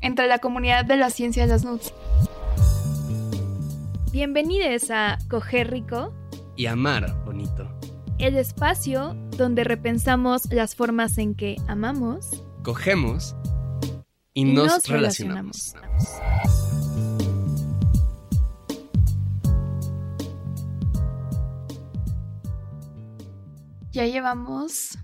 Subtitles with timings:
[0.00, 1.92] entre la comunidad de la ciencia de las nudes.
[4.12, 6.12] Bienvenidos a Coger Rico
[6.56, 7.68] y amar bonito.
[8.18, 13.36] El espacio donde repensamos las formas en que amamos, cogemos
[14.34, 15.74] y, nos, relacionamos.
[23.92, 24.98] Ya llevamos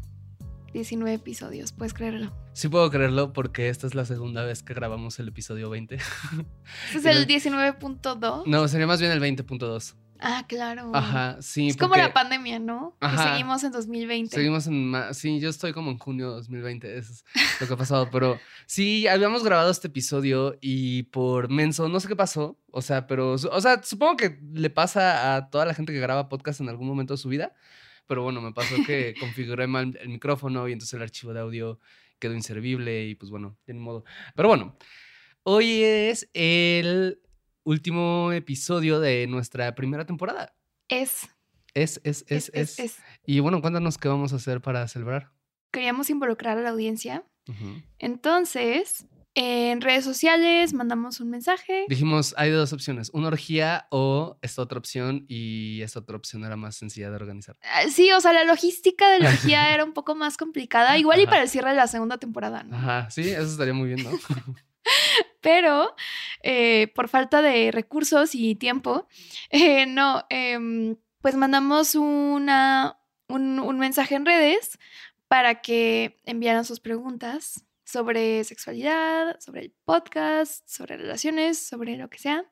[0.73, 2.33] 19 episodios, ¿puedes creerlo?
[2.57, 5.97] Sí puedo creerlo porque esta es la segunda vez que grabamos el episodio 20.
[5.97, 8.47] ¿Es el 19.2?
[8.47, 9.95] No, sería más bien el 20.2.
[10.21, 10.91] Ah, claro.
[10.95, 11.69] Ajá, sí.
[11.69, 12.97] Es como la pandemia, ¿no?
[13.01, 13.33] Ajá.
[13.33, 14.35] seguimos en 2020.
[14.35, 14.95] Seguimos en.
[15.13, 16.97] Sí, yo estoy como en junio de 2020.
[16.97, 17.25] Eso es
[17.61, 18.09] lo que ha pasado.
[18.11, 22.59] Pero sí, habíamos grabado este episodio y por menso, no sé qué pasó.
[22.71, 23.33] O sea, pero.
[23.33, 26.89] O sea, supongo que le pasa a toda la gente que graba podcast en algún
[26.89, 27.53] momento de su vida.
[28.07, 31.81] Pero bueno, me pasó que configuré mal el micrófono y entonces el archivo de audio
[32.19, 34.05] quedó inservible y pues bueno, de modo.
[34.35, 34.77] Pero bueno,
[35.43, 37.21] hoy es el
[37.65, 40.55] último episodio de nuestra primera temporada.
[40.89, 41.29] Es.
[41.75, 42.99] Es, es, es, es.
[43.27, 45.33] Y bueno, cuéntanos qué vamos a hacer para celebrar.
[45.71, 47.25] Queríamos involucrar a la audiencia.
[47.99, 49.07] Entonces,
[49.39, 51.85] en redes sociales mandamos un mensaje.
[51.89, 56.57] Dijimos, hay dos opciones, una orgía o esta otra opción y esta otra opción era
[56.57, 57.55] más sencilla de organizar.
[57.63, 61.21] Ah, sí, o sea, la logística de la orgía era un poco más complicada, igual
[61.21, 62.79] y para el cierre de la segunda temporada, ¿no?
[62.79, 64.11] Ajá, sí, eso estaría muy bien, ¿no?
[65.43, 65.95] Pero
[66.43, 69.07] eh, por falta de recursos y tiempo,
[69.51, 72.99] eh, no, em, pues mandamos una,
[73.29, 74.79] un, un mensaje en redes
[75.29, 82.19] para que enviaran sus preguntas sobre sexualidad, sobre el podcast, sobre relaciones, sobre lo que
[82.19, 82.45] sea.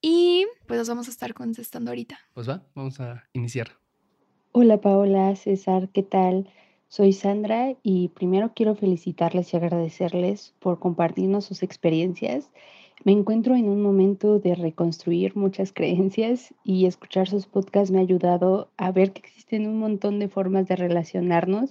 [0.00, 2.18] Y pues los vamos a estar contestando ahorita.
[2.34, 3.70] Pues va, vamos a iniciar.
[4.52, 6.50] Hola Paola, César, ¿qué tal?
[6.88, 12.50] Soy Sandra y primero quiero felicitarles y agradecerles por compartirnos sus experiencias.
[13.04, 18.02] Me encuentro en un momento de reconstruir muchas creencias y escuchar sus podcasts me ha
[18.02, 21.70] ayudado a ver que existen un montón de formas de relacionarnos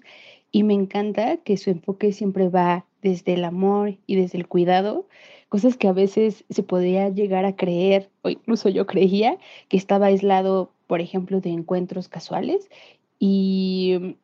[0.57, 5.07] y me encanta que su enfoque siempre va desde el amor y desde el cuidado,
[5.50, 9.38] cosas que a veces se podría llegar a creer, o incluso yo creía,
[9.69, 12.72] que estaba aislado, por ejemplo, de encuentros casuales.
[13.19, 14.16] Y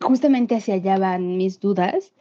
[0.00, 2.12] justamente hacia allá van mis dudas.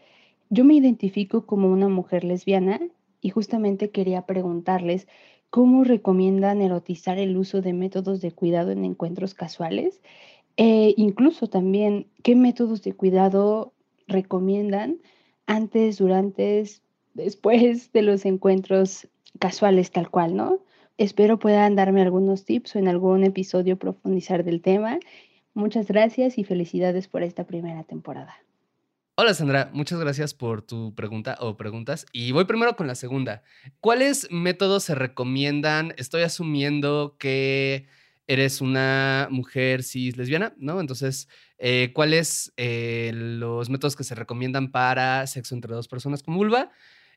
[0.52, 2.80] Yo me identifico como una mujer lesbiana
[3.22, 5.08] y justamente quería preguntarles
[5.50, 10.00] cómo recomiendan erotizar el uso de métodos de cuidado en encuentros casuales
[10.58, 13.74] e incluso también, ¿qué métodos de cuidado
[14.08, 14.98] recomiendan
[15.46, 16.64] antes, durante,
[17.14, 19.08] después de los encuentros
[19.40, 20.60] casuales tal cual, ¿no?
[20.98, 24.98] Espero puedan darme algunos tips o en algún episodio profundizar del tema.
[25.54, 28.36] Muchas gracias y felicidades por esta primera temporada.
[29.16, 32.06] Hola Sandra, muchas gracias por tu pregunta o preguntas.
[32.14, 33.44] Y voy primero con la segunda.
[33.80, 35.94] ¿Cuáles métodos se recomiendan?
[35.98, 37.88] Estoy asumiendo que
[38.28, 40.80] eres una mujer cis lesbiana, ¿no?
[40.80, 41.28] Entonces,
[41.58, 46.72] eh, ¿cuáles eh, los métodos que se recomiendan para sexo entre dos personas con vulva?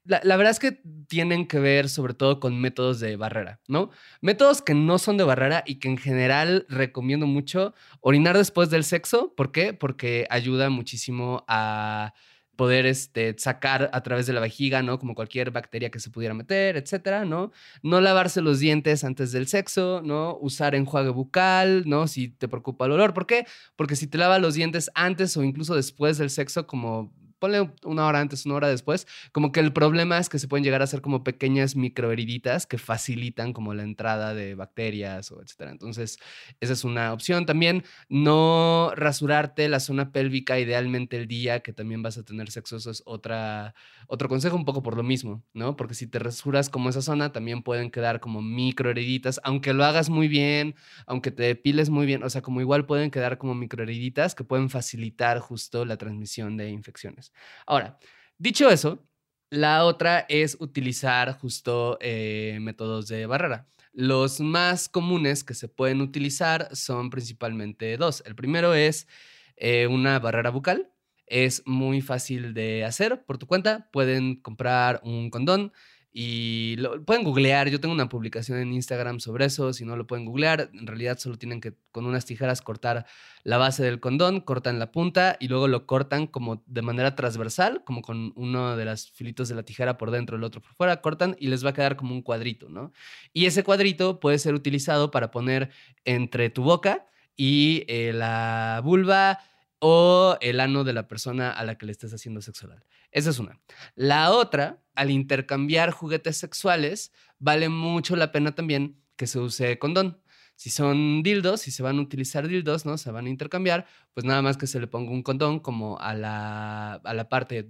[0.05, 3.91] La, la, verdad es que tienen que ver sobre todo con métodos de barrera, ¿no?
[4.23, 8.85] Métodos que no son de barrera y que en general recomiendo mucho orinar después del
[8.85, 9.35] sexo.
[9.35, 9.75] ¿Por qué?
[9.75, 12.15] Porque ayuda muchísimo a
[12.61, 14.99] poder este, sacar a través de la vejiga, ¿no?
[14.99, 17.53] Como cualquier bacteria que se pudiera meter, etcétera, ¿no?
[17.83, 20.37] No lavarse los dientes antes del sexo, ¿no?
[20.43, 22.07] Usar enjuague bucal, ¿no?
[22.07, 23.15] Si te preocupa el olor.
[23.15, 23.47] ¿Por qué?
[23.77, 28.07] Porque si te lavas los dientes antes o incluso después del sexo, como ponle una
[28.07, 30.87] hora antes, una hora después, como que el problema es que se pueden llegar a
[30.87, 35.73] ser como pequeñas microheriditas que facilitan como la entrada de bacterias o etcétera.
[35.73, 36.19] Entonces,
[36.61, 37.47] esa es una opción.
[37.47, 42.77] También no rasurarte la zona pélvica idealmente el día que también vas a tener sexo,
[42.77, 43.75] eso es otra,
[44.07, 45.77] otro consejo un poco por lo mismo, ¿no?
[45.77, 50.11] Porque si te rasuras como esa zona, también pueden quedar como microheriditas, aunque lo hagas
[50.11, 50.75] muy bien,
[51.07, 54.71] aunque te depiles muy bien, o sea, como igual pueden quedar como microheriditas que pueden
[54.71, 57.30] facilitar justo la transmisión de infecciones.
[57.67, 57.99] Ahora,
[58.39, 59.07] dicho eso,
[59.51, 63.67] la otra es utilizar justo eh, métodos de barrera.
[63.93, 68.23] Los más comunes que se pueden utilizar son principalmente dos.
[68.25, 69.09] El primero es
[69.57, 70.93] eh, una barrera bucal.
[71.27, 73.89] Es muy fácil de hacer por tu cuenta.
[73.93, 75.73] Pueden comprar un condón
[76.13, 77.69] y lo pueden googlear.
[77.69, 79.73] Yo tengo una publicación en Instagram sobre eso.
[79.73, 83.07] Si no lo pueden googlear, en realidad solo tienen que con unas tijeras cortar
[83.45, 87.85] la base del condón, cortan la punta y luego lo cortan como de manera transversal,
[87.85, 91.01] como con uno de los filitos de la tijera por dentro, el otro por fuera,
[91.01, 92.93] cortan y les va a quedar como un cuadrito, ¿no?
[93.33, 95.71] Y ese cuadrito puede ser utilizado para poner
[96.05, 99.39] entre tu boca y eh, la vulva
[99.81, 102.69] o el ano de la persona a la que le estés haciendo sexo.
[103.11, 103.59] Esa es una.
[103.97, 110.21] La otra, al intercambiar juguetes sexuales, vale mucho la pena también que se use condón.
[110.55, 112.99] Si son dildos, si se van a utilizar dildos, ¿no?
[112.99, 116.13] Se van a intercambiar, pues nada más que se le ponga un condón como a
[116.15, 117.67] la, a la parte,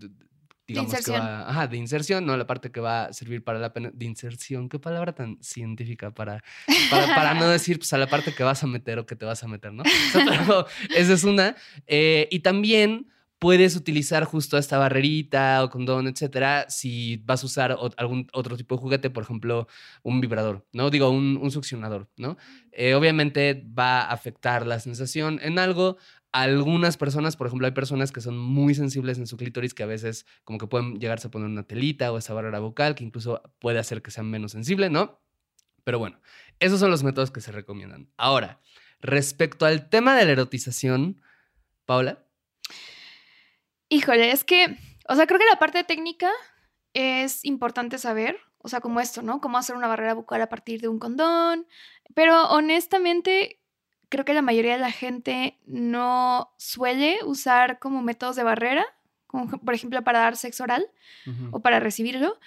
[0.71, 2.37] digamos de que va, ajá, de inserción, ¿no?
[2.37, 6.13] La parte que va a servir para la pena, de inserción, qué palabra tan científica
[6.13, 6.43] para,
[6.91, 9.27] para, para no decir, pues a la parte que vas a meter o que te
[9.27, 9.83] vas a meter, ¿no?
[9.83, 11.57] O sea, pero esa es una.
[11.87, 13.07] Eh, y también
[13.41, 18.77] puedes utilizar justo esta barrerita o condón, etcétera, si vas a usar algún otro tipo
[18.77, 19.67] de juguete, por ejemplo,
[20.03, 20.91] un vibrador, ¿no?
[20.91, 22.37] Digo, un, un succionador, ¿no?
[22.71, 25.97] Eh, obviamente va a afectar la sensación en algo.
[26.33, 29.87] Algunas personas, por ejemplo, hay personas que son muy sensibles en su clítoris que a
[29.87, 33.43] veces como que pueden llegarse a poner una telita o esa barrera vocal que incluso
[33.59, 35.21] puede hacer que sean menos sensibles, ¿no?
[35.83, 36.21] Pero bueno,
[36.61, 38.09] esos son los métodos que se recomiendan.
[38.17, 38.61] Ahora,
[39.01, 41.21] respecto al tema de la erotización,
[41.85, 42.25] Paula.
[43.89, 44.77] Híjole, es que,
[45.09, 46.31] o sea, creo que la parte técnica
[46.95, 49.41] es importante saber, o sea, como esto, ¿no?
[49.41, 51.67] Cómo hacer una barrera bucal a partir de un condón,
[52.15, 53.60] pero honestamente
[54.11, 58.87] creo que la mayoría de la gente no suele usar como métodos de barrera,
[59.27, 60.87] como por ejemplo para dar sexo oral
[61.53, 62.39] o para recibirlo.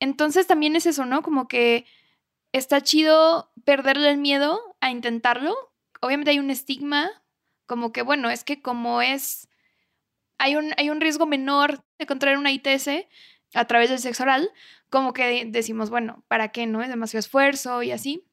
[0.00, 1.22] Entonces también es eso, ¿no?
[1.22, 1.86] Como que
[2.50, 5.54] está chido perderle el miedo a intentarlo.
[6.00, 7.08] Obviamente hay un estigma,
[7.66, 9.48] como que, bueno, es que como es,
[10.38, 12.88] hay un, hay un riesgo menor de contraer una ITS
[13.54, 14.50] a través del sexo oral,
[14.90, 16.82] como que decimos, bueno, ¿para qué no?
[16.82, 18.24] Es demasiado esfuerzo y así.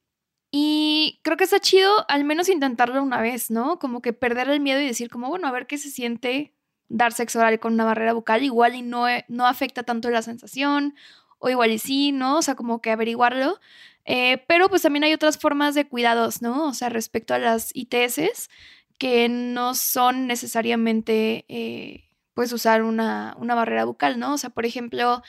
[0.51, 3.77] Y creo que está chido al menos intentarlo una vez, ¿no?
[3.79, 6.53] Como que perder el miedo y decir como, bueno, a ver qué se siente
[6.89, 10.23] dar sexo oral con una barrera bucal, igual y no, eh, no afecta tanto la
[10.23, 10.95] sensación,
[11.37, 12.39] o igual y sí, ¿no?
[12.39, 13.59] O sea, como que averiguarlo.
[14.05, 16.67] Eh, pero pues también hay otras formas de cuidados, ¿no?
[16.67, 18.49] O sea, respecto a las ITS,
[18.97, 24.33] que no son necesariamente, eh, pues, usar una, una, barrera bucal, ¿no?
[24.33, 25.21] O sea, por ejemplo,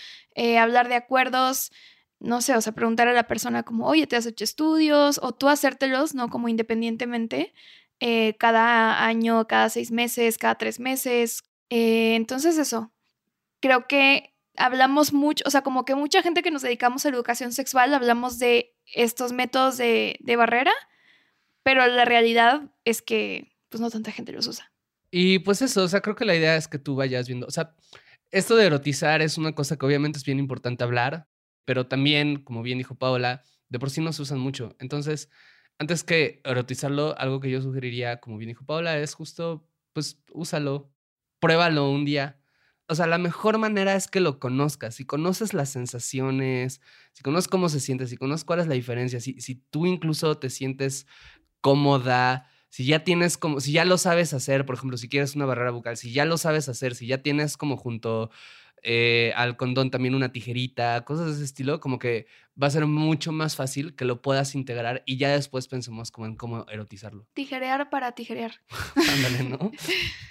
[0.59, 1.73] hablar de acuerdos,
[2.21, 5.19] no sé, o sea, preguntar a la persona como, oye, ¿te has hecho estudios?
[5.23, 6.29] O tú hacértelos, ¿no?
[6.29, 7.53] Como independientemente,
[7.99, 11.43] eh, cada año, cada seis meses, cada tres meses.
[11.71, 12.93] Eh, entonces, eso,
[13.61, 17.17] creo que hablamos mucho, o sea, como que mucha gente que nos dedicamos a la
[17.17, 20.73] educación sexual hablamos de estos métodos de, de barrera,
[21.63, 24.73] pero la realidad es que pues no tanta gente los usa.
[25.11, 27.51] Y pues eso, o sea, creo que la idea es que tú vayas viendo, o
[27.51, 27.75] sea,
[28.31, 31.27] esto de erotizar es una cosa que obviamente es bien importante hablar,
[31.65, 34.77] pero también, como bien dijo Paola, de por sí no se usan mucho.
[34.79, 35.31] Entonces,
[35.79, 40.93] antes que erotizarlo, algo que yo sugeriría, como bien dijo Paola, es justo, pues, úsalo,
[41.41, 42.39] pruébalo un día.
[42.87, 44.97] O sea, la mejor manera es que lo conozcas.
[44.97, 46.81] Si conoces las sensaciones,
[47.13, 50.39] si conoces cómo se siente, si conoces cuál es la diferencia, si, si tú incluso
[50.39, 51.07] te sientes
[51.61, 55.47] cómoda, si ya tienes como, si ya lo sabes hacer, por ejemplo, si quieres una
[55.47, 58.31] barrera bucal, si ya lo sabes hacer, si ya tienes como junto
[58.83, 62.27] eh, al condón también una tijerita, cosas de ese estilo, como que
[62.61, 66.27] va a ser mucho más fácil que lo puedas integrar y ya después pensemos como
[66.27, 67.27] en cómo erotizarlo.
[67.35, 68.53] Tijerear para tijerear.
[68.97, 69.73] Ándale, ¿no?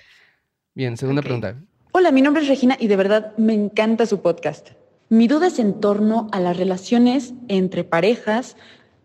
[0.73, 1.61] Bien, segunda pregunta.
[1.91, 4.69] Hola, mi nombre es Regina y de verdad me encanta su podcast.
[5.09, 8.55] Mi duda es en torno a las relaciones entre parejas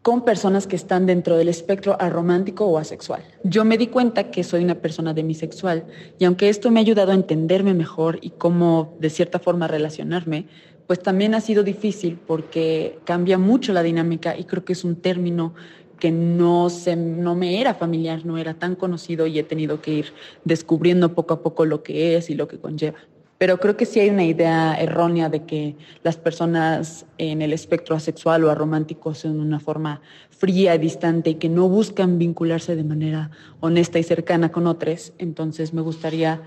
[0.05, 3.25] con personas que están dentro del espectro aromántico o asexual.
[3.43, 5.87] Yo me di cuenta que soy una persona demisexual
[6.19, 10.45] y aunque esto me ha ayudado a entenderme mejor y cómo de cierta forma relacionarme,
[10.87, 14.97] pues también ha sido difícil porque cambia mucho la dinámica y creo que es un
[14.97, 15.55] término
[15.99, 19.91] que no, se, no me era familiar, no era tan conocido y he tenido que
[19.95, 20.13] ir
[20.45, 22.99] descubriendo poco a poco lo que es y lo que conlleva.
[23.45, 27.95] Pero creo que sí hay una idea errónea de que las personas en el espectro
[27.95, 33.31] asexual o aromántico son una forma fría, distante y que no buscan vincularse de manera
[33.61, 35.13] honesta y cercana con otros.
[35.19, 36.41] Entonces me gustaría,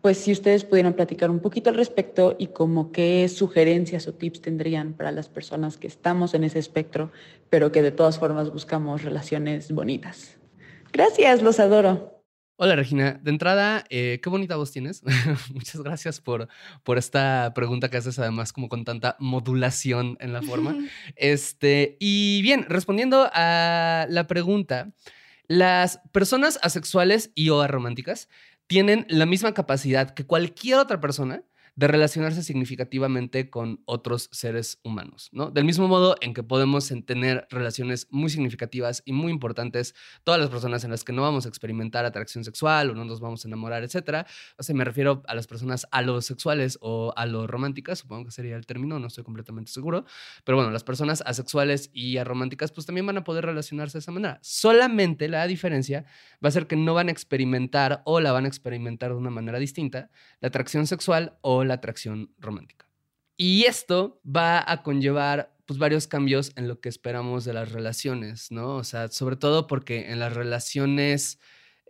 [0.00, 4.40] pues si ustedes pudieran platicar un poquito al respecto y como qué sugerencias o tips
[4.40, 7.12] tendrían para las personas que estamos en ese espectro,
[7.50, 10.38] pero que de todas formas buscamos relaciones bonitas.
[10.94, 12.17] Gracias, los adoro.
[12.60, 15.04] Hola Regina, de entrada, eh, qué bonita voz tienes.
[15.54, 16.48] Muchas gracias por,
[16.82, 20.74] por esta pregunta que haces además como con tanta modulación en la forma.
[21.14, 24.90] este, y bien, respondiendo a la pregunta,
[25.46, 28.28] las personas asexuales y o arománticas
[28.66, 31.44] tienen la misma capacidad que cualquier otra persona
[31.78, 35.52] de relacionarse significativamente con otros seres humanos, ¿no?
[35.52, 39.94] Del mismo modo en que podemos tener relaciones muy significativas y muy importantes,
[40.24, 43.20] todas las personas en las que no vamos a experimentar atracción sexual o no nos
[43.20, 44.26] vamos a enamorar, etcétera.
[44.58, 48.98] O sea, me refiero a las personas alosexuales o alorománticas, supongo que sería el término,
[48.98, 50.04] no estoy completamente seguro,
[50.42, 54.10] pero bueno, las personas asexuales y arománticas pues también van a poder relacionarse de esa
[54.10, 54.40] manera.
[54.42, 56.06] Solamente la diferencia
[56.44, 59.30] va a ser que no van a experimentar o la van a experimentar de una
[59.30, 62.88] manera distinta la atracción sexual o la atracción romántica.
[63.36, 68.50] Y esto va a conllevar pues varios cambios en lo que esperamos de las relaciones,
[68.50, 68.76] ¿no?
[68.76, 71.38] O sea, sobre todo porque en las relaciones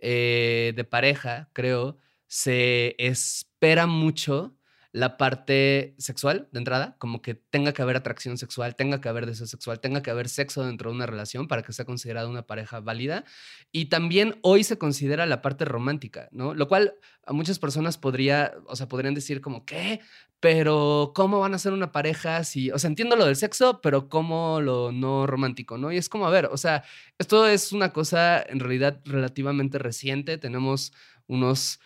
[0.01, 4.58] eh, de pareja, creo, se espera mucho
[4.91, 9.27] la parte sexual de entrada, como que tenga que haber atracción sexual, tenga que haber
[9.27, 12.47] deseo sexual, tenga que haber sexo dentro de una relación para que sea considerada una
[12.47, 13.23] pareja válida.
[13.71, 16.55] Y también hoy se considera la parte romántica, ¿no?
[16.55, 20.01] Lo cual a muchas personas podría, o sea, podrían decir como, ¿qué?
[20.39, 24.09] Pero ¿cómo van a ser una pareja si, o sea, entiendo lo del sexo, pero
[24.09, 25.91] ¿cómo lo no romántico, ¿no?
[25.91, 26.83] Y es como, a ver, o sea,
[27.19, 30.93] esto es una cosa en realidad relativamente reciente, tenemos
[31.27, 31.79] unos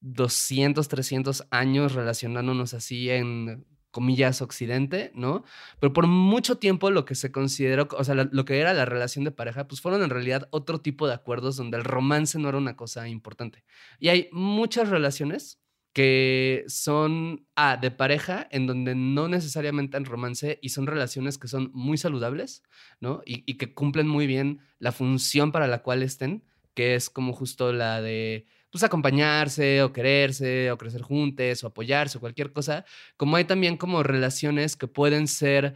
[0.00, 3.64] 200, 300 años relacionándonos así en
[3.96, 5.42] comillas occidente, ¿no?
[5.80, 9.24] Pero por mucho tiempo lo que se consideró, o sea, lo que era la relación
[9.24, 12.58] de pareja, pues fueron en realidad otro tipo de acuerdos donde el romance no era
[12.58, 13.64] una cosa importante.
[13.98, 15.62] Y hay muchas relaciones
[15.94, 21.48] que son ah, de pareja, en donde no necesariamente hay romance y son relaciones que
[21.48, 22.62] son muy saludables,
[23.00, 23.22] ¿no?
[23.24, 27.32] Y, y que cumplen muy bien la función para la cual estén, que es como
[27.32, 32.84] justo la de pues acompañarse o quererse o crecer juntos o apoyarse o cualquier cosa,
[33.16, 35.74] como hay también como relaciones que pueden ser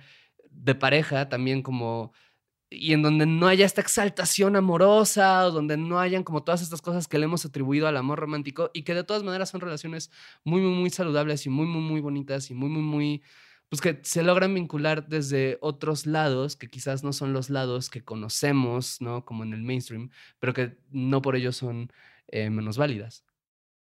[0.50, 2.12] de pareja, también como
[2.70, 6.80] y en donde no haya esta exaltación amorosa o donde no hayan como todas estas
[6.80, 10.10] cosas que le hemos atribuido al amor romántico y que de todas maneras son relaciones
[10.44, 13.22] muy, muy, muy saludables y muy, muy, muy bonitas y muy, muy, muy,
[13.68, 18.04] pues que se logran vincular desde otros lados que quizás no son los lados que
[18.04, 19.24] conocemos, ¿no?
[19.24, 21.92] Como en el mainstream, pero que no por ello son
[22.30, 23.24] eh, menos válidas.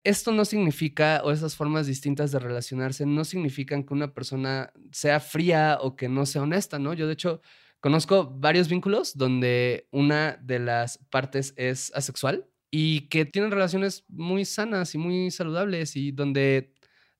[0.05, 5.19] Esto no significa, o esas formas distintas de relacionarse, no significan que una persona sea
[5.19, 6.95] fría o que no sea honesta, ¿no?
[6.95, 7.41] Yo, de hecho,
[7.81, 14.45] conozco varios vínculos donde una de las partes es asexual y que tienen relaciones muy
[14.45, 16.73] sanas y muy saludables y donde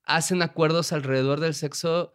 [0.03, 2.13] hacen acuerdos alrededor del sexo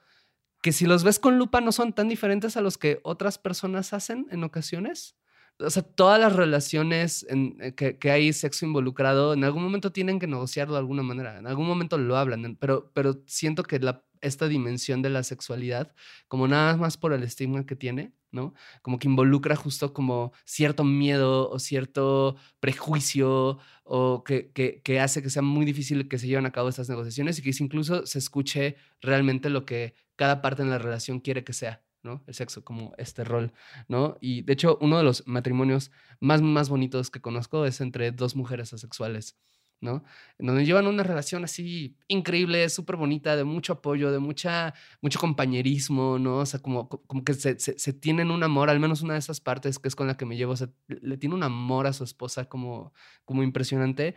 [0.62, 3.92] que si los ves con lupa no son tan diferentes a los que otras personas
[3.92, 5.16] hacen en ocasiones
[5.64, 10.26] o sea, todas las relaciones eh, que, hay sexo involucrado, en algún momento tienen que
[10.26, 13.80] negociarlo de alguna manera, en algún momento lo hablan, pero, pero siento que
[14.20, 15.94] esta dimensión de la sexualidad,
[16.28, 18.54] como nada más por el estigma que tiene, ¿no?
[18.80, 25.22] Como que involucra justo como cierto miedo o cierto prejuicio o que, que, que hace
[25.22, 28.18] que sea muy difícil que se lleven a cabo estas negociaciones y que incluso se
[28.18, 31.82] escuche realmente lo que cada parte en la relación quiere que sea.
[32.02, 32.22] ¿No?
[32.26, 33.52] El sexo como este rol,
[33.88, 34.18] ¿no?
[34.20, 35.90] Y de hecho, uno de los matrimonios
[36.20, 39.36] más, más bonitos que conozco es entre dos mujeres asexuales,
[39.80, 40.04] ¿no?
[40.38, 45.18] En donde llevan una relación así increíble, súper bonita, de mucho apoyo, de mucha, mucho
[45.18, 46.38] compañerismo, ¿no?
[46.38, 49.40] O sea, como, como que se, se, tienen un amor, al menos una de esas
[49.40, 51.92] partes que es con la que me llevo, o sea, le tiene un amor a
[51.92, 52.92] su esposa como,
[53.24, 54.16] como impresionante.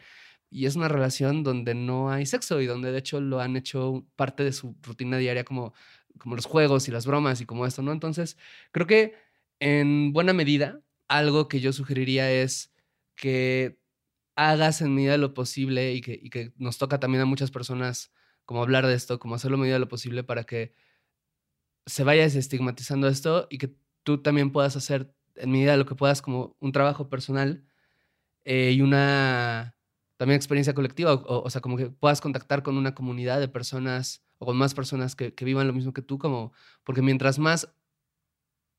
[0.50, 4.06] Y es una relación donde no hay sexo y donde de hecho lo han hecho
[4.16, 5.74] parte de su rutina diaria como
[6.18, 7.92] como los juegos y las bromas y como esto, ¿no?
[7.92, 8.38] Entonces,
[8.72, 9.16] creo que
[9.60, 12.74] en buena medida, algo que yo sugeriría es
[13.16, 13.80] que
[14.36, 18.14] hagas en medida de lo posible y que, nos toca también a muchas personas
[18.46, 20.74] como hablar de esto, como hacerlo en medida de lo posible para que
[21.86, 25.96] se vaya desestigmatizando esto y que tú también puedas hacer en medida de lo que
[25.96, 27.66] puedas como un trabajo personal
[28.46, 29.75] eh, y una
[30.17, 34.45] también experiencia colectiva, o, sea, como que puedas contactar con una comunidad de personas o
[34.45, 36.53] con más personas que, que, vivan lo mismo que tú, como,
[36.84, 37.74] porque mientras más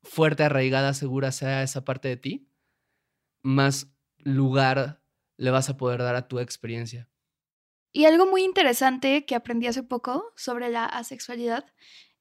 [0.03, 2.49] fuerte, arraigada, segura sea esa parte de ti,
[3.43, 5.01] más lugar
[5.37, 7.09] le vas a poder dar a tu experiencia.
[7.91, 11.65] Y algo muy interesante que aprendí hace poco sobre la asexualidad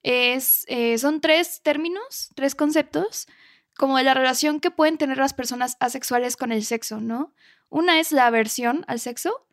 [0.03, 3.27] es, eh, son tres términos, tres conceptos,
[3.77, 7.35] como de la relación que pueden tener las personas asexuales con el sexo, ¿no?
[7.77, 9.47] Una es la aversión al sexo,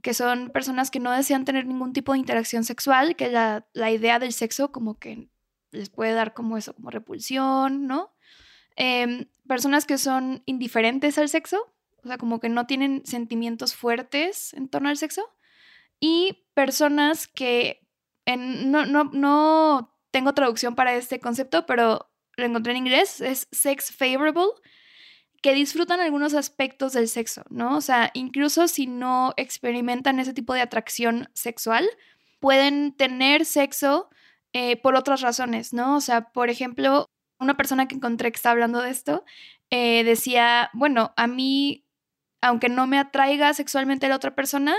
[0.00, 3.90] que son personas que no desean tener ningún tipo de interacción sexual, que la, la
[3.90, 5.28] idea del sexo como que
[5.72, 8.14] les puede dar como eso, como repulsión, ¿no?
[8.76, 11.70] Em, personas que son indiferentes al sexo,
[12.02, 15.28] o sea, como que no tienen sentimientos fuertes en torno al sexo.
[16.00, 17.86] Y personas que
[18.24, 23.94] no, no, no tengo traducción para este concepto, pero lo encontré en inglés, es sex
[23.94, 24.46] favorable,
[25.46, 27.76] que disfrutan algunos aspectos del sexo, ¿no?
[27.76, 31.88] O sea, incluso si no experimentan ese tipo de atracción sexual,
[32.40, 34.10] pueden tener sexo
[34.52, 35.94] eh, por otras razones, ¿no?
[35.94, 37.06] O sea, por ejemplo,
[37.38, 39.24] una persona que encontré que está hablando de esto
[39.70, 41.86] eh, decía, bueno, a mí,
[42.40, 44.74] aunque no me atraiga sexualmente la otra persona,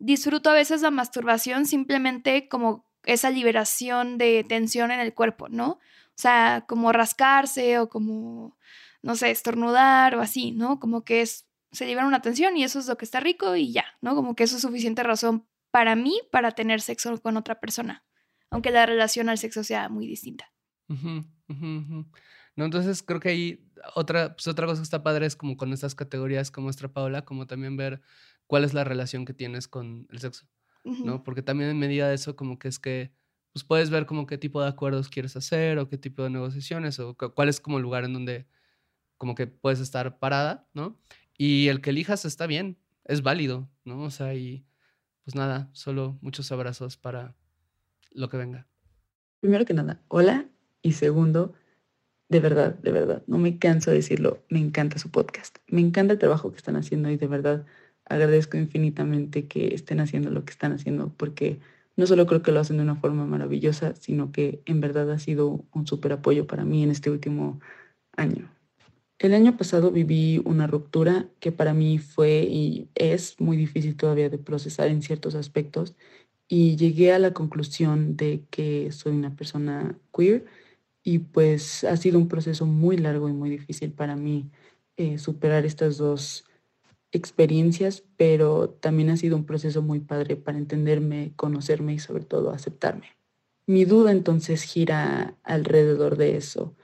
[0.00, 5.68] disfruto a veces la masturbación simplemente como esa liberación de tensión en el cuerpo, ¿no?
[5.68, 8.56] O sea, como rascarse o como,
[9.02, 10.80] no sé, estornudar o así, ¿no?
[10.80, 13.72] Como que es, se libera una tensión y eso es lo que está rico y
[13.72, 14.14] ya, ¿no?
[14.14, 18.04] Como que eso es suficiente razón para mí para tener sexo con otra persona,
[18.50, 20.52] aunque la relación al sexo sea muy distinta.
[22.56, 25.72] No, entonces creo que ahí otra, pues otra cosa que está padre es como con
[25.72, 28.00] estas categorías como nuestra Paola, como también ver
[28.46, 30.48] cuál es la relación que tienes con el sexo,
[30.82, 31.22] ¿no?
[31.22, 33.12] Porque también en medida de eso como que es que
[33.52, 36.98] pues puedes ver como qué tipo de acuerdos quieres hacer o qué tipo de negociaciones
[36.98, 38.46] o cuál es como el lugar en donde
[39.18, 40.96] como que puedes estar parada, ¿no?
[41.36, 44.02] Y el que elijas está bien, es válido, ¿no?
[44.02, 44.64] O sea, y
[45.24, 47.34] pues nada, solo muchos abrazos para
[48.10, 48.66] lo que venga.
[49.40, 50.46] Primero que nada, hola.
[50.80, 51.54] Y segundo,
[52.28, 55.58] de verdad, de verdad, no me canso de decirlo, me encanta su podcast.
[55.66, 57.66] Me encanta el trabajo que están haciendo y de verdad
[58.04, 61.60] agradezco infinitamente que estén haciendo lo que están haciendo porque
[61.96, 65.18] no solo creo que lo hacen de una forma maravillosa, sino que en verdad ha
[65.18, 67.60] sido un súper apoyo para mí en este último
[68.16, 68.50] año.
[69.18, 74.28] El año pasado viví una ruptura que para mí fue y es muy difícil todavía
[74.30, 75.96] de procesar en ciertos aspectos
[76.46, 80.46] y llegué a la conclusión de que soy una persona queer
[81.02, 84.50] y pues ha sido un proceso muy largo y muy difícil para mí
[84.96, 86.44] eh, superar estas dos
[87.10, 92.52] experiencias, pero también ha sido un proceso muy padre para entenderme, conocerme y sobre todo
[92.52, 93.16] aceptarme.
[93.66, 96.76] Mi duda entonces gira alrededor de eso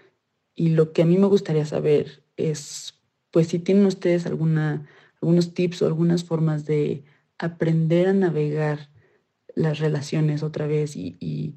[0.56, 2.94] y lo que a mí me gustaría saber es,
[3.30, 4.86] pues si tienen ustedes alguna,
[5.20, 7.04] algunos tips o algunas formas de
[7.38, 8.90] aprender a navegar
[9.54, 11.54] las relaciones otra vez y, y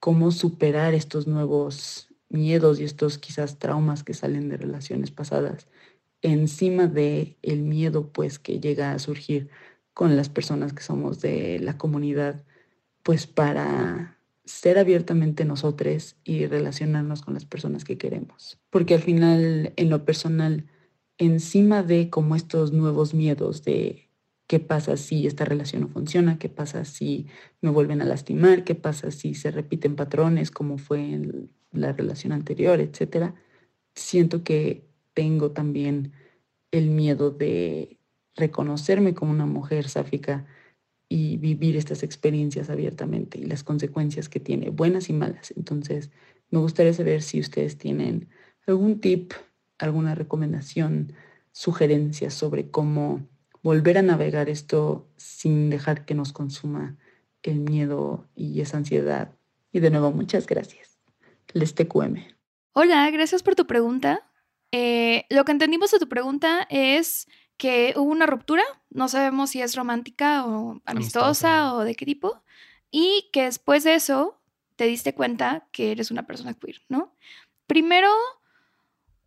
[0.00, 5.68] cómo superar estos nuevos miedos y estos quizás traumas que salen de relaciones pasadas
[6.22, 9.48] encima de el miedo pues que llega a surgir
[9.94, 12.44] con las personas que somos de la comunidad
[13.02, 14.15] pues para
[14.46, 18.58] ser abiertamente nosotros y relacionarnos con las personas que queremos.
[18.70, 20.66] Porque al final, en lo personal,
[21.18, 24.08] encima de como estos nuevos miedos de
[24.46, 27.26] qué pasa si esta relación no funciona, qué pasa si
[27.60, 32.32] me vuelven a lastimar, qué pasa si se repiten patrones como fue en la relación
[32.32, 33.34] anterior, etcétera,
[33.94, 36.12] siento que tengo también
[36.70, 37.98] el miedo de
[38.36, 40.46] reconocerme como una mujer sáfica
[41.08, 45.52] y vivir estas experiencias abiertamente y las consecuencias que tiene, buenas y malas.
[45.56, 46.10] Entonces,
[46.50, 48.28] me gustaría saber si ustedes tienen
[48.66, 49.32] algún tip,
[49.78, 51.12] alguna recomendación,
[51.52, 53.26] sugerencias sobre cómo
[53.62, 56.96] volver a navegar esto sin dejar que nos consuma
[57.42, 59.32] el miedo y esa ansiedad.
[59.72, 60.98] Y de nuevo, muchas gracias.
[61.52, 62.16] Les TQM.
[62.72, 64.30] Hola, gracias por tu pregunta.
[64.72, 69.62] Eh, lo que entendimos de tu pregunta es que hubo una ruptura, no sabemos si
[69.62, 72.42] es romántica o amistosa, o de qué tipo,
[72.90, 74.40] y que después de eso
[74.76, 77.14] te diste cuenta que eres una persona queer, ¿no?
[77.66, 78.10] Primero,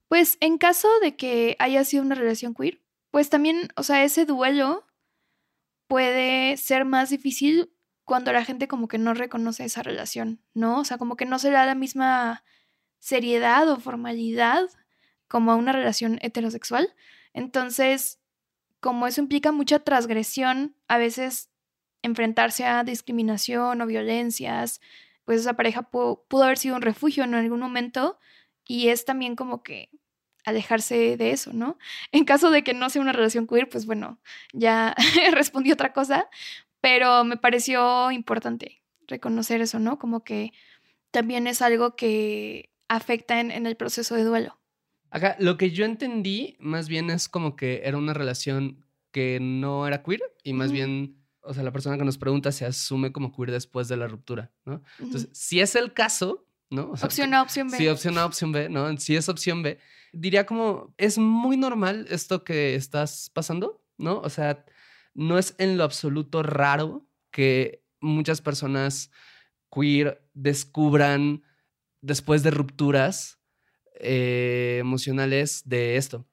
[0.07, 4.25] pues en caso de que haya sido una relación queer, pues también, o sea, ese
[4.25, 4.85] duelo
[5.87, 7.73] puede ser más difícil
[8.05, 10.79] cuando la gente como que no reconoce esa relación, ¿no?
[10.79, 12.43] O sea, como que no se da la misma
[12.99, 14.67] seriedad o formalidad
[15.27, 16.93] como a una relación heterosexual.
[17.33, 18.18] Entonces,
[18.79, 21.49] como eso implica mucha transgresión, a veces
[22.01, 24.81] enfrentarse a discriminación o violencias,
[25.25, 28.19] pues esa pareja pudo, haber sido un refugio en algún momento
[28.65, 29.89] y es también como que
[30.45, 31.77] alejarse de eso, ¿no?
[32.11, 34.19] En caso de que no sea una relación queer, pues bueno,
[34.53, 34.95] ya
[35.33, 36.29] respondí otra cosa,
[36.81, 39.99] pero me pareció importante reconocer eso, ¿no?
[39.99, 40.53] Como que
[41.11, 44.58] también es algo que afecta en el proceso de duelo.
[45.11, 49.87] Acá, lo que yo entendí más bien es como que era una relación que no
[49.87, 53.35] era queer y más bien o sea, la persona que nos pregunta se asume como
[53.35, 54.83] queer después de la ruptura, ¿no?
[54.99, 56.91] Entonces, si es el caso, ¿no?
[56.91, 57.77] opción A, opción B.
[57.77, 58.95] Sí, opción A, opción B, ¿no?
[58.97, 59.79] Si es opción B,
[60.13, 64.19] diría como, es muy normal esto que estás pasando, ¿no?
[64.19, 64.63] O sea,
[65.15, 69.09] no es en lo absoluto raro que muchas personas
[69.73, 71.43] queer descubran
[72.01, 73.38] después de rupturas
[73.99, 76.25] eh, emocionales de esto.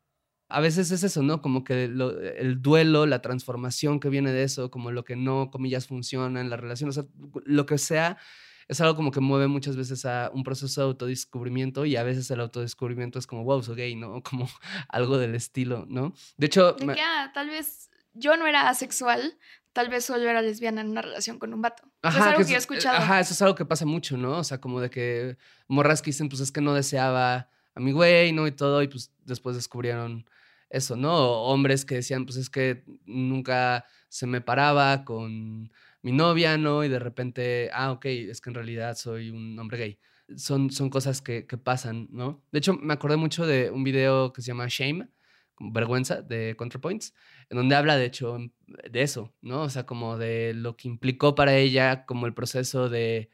[0.49, 1.43] A veces es eso, ¿no?
[1.43, 5.89] Como que el duelo, la transformación que viene de eso, como lo que no, comillas,
[5.89, 7.05] funciona en la relación, o sea,
[7.45, 8.17] lo que sea,
[8.69, 12.31] es algo como que mueve muchas veces a un proceso de autodescubrimiento y a veces
[12.31, 14.23] el autodescubrimiento es como, wow, soy gay, ¿no?
[14.31, 14.49] Como
[14.89, 16.15] algo del estilo, ¿no?
[16.37, 16.73] De hecho...
[16.73, 19.39] De que, ah, tal vez yo no era asexual,
[19.73, 21.85] tal vez solo era lesbiana en una relación con un vato.
[22.03, 22.97] Ajá, es algo que, yo he escuchado.
[22.97, 24.39] Ajá, eso es algo que pasa mucho, ¿no?
[24.39, 25.37] O sea, como de que
[25.69, 28.47] morras que dicen, pues es que no deseaba a mi güey, ¿no?
[28.47, 30.25] Y todo, y pues después descubrieron
[30.69, 31.43] eso, ¿no?
[31.43, 35.71] hombres que decían, pues es que nunca se me paraba con
[36.03, 36.85] mi novia, ¿no?
[36.85, 39.99] Y de repente, ah, ok, es que en realidad soy un hombre gay.
[40.37, 42.43] Son, son cosas que, que pasan, ¿no?
[42.51, 45.09] De hecho, me acordé mucho de un video que se llama Shame,
[45.59, 47.15] vergüenza, de ContraPoints,
[47.49, 49.63] en donde habla, de hecho, de eso, ¿no?
[49.63, 53.31] O sea, como de lo que implicó para ella, como el proceso de,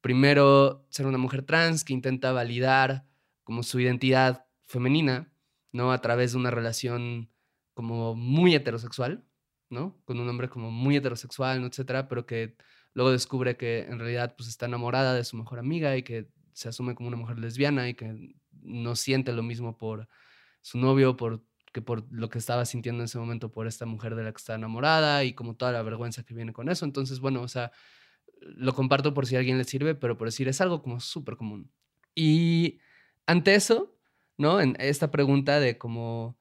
[0.00, 3.04] primero, ser una mujer trans que intenta validar
[3.48, 5.32] como su identidad femenina,
[5.72, 5.90] ¿no?
[5.90, 7.30] A través de una relación
[7.72, 9.24] como muy heterosexual,
[9.70, 9.98] ¿no?
[10.04, 12.58] Con un hombre como muy heterosexual, etcétera, pero que
[12.92, 16.68] luego descubre que en realidad pues está enamorada de su mejor amiga y que se
[16.68, 20.10] asume como una mujer lesbiana y que no siente lo mismo por
[20.60, 24.14] su novio, por que por lo que estaba sintiendo en ese momento por esta mujer
[24.14, 26.84] de la que está enamorada y como toda la vergüenza que viene con eso.
[26.84, 27.72] Entonces, bueno, o sea,
[28.42, 31.36] lo comparto por si a alguien le sirve, pero por decir, es algo como súper
[31.36, 31.72] común.
[32.14, 32.80] Y
[33.28, 33.94] ante eso,
[34.38, 34.60] ¿no?
[34.60, 36.38] En esta pregunta de como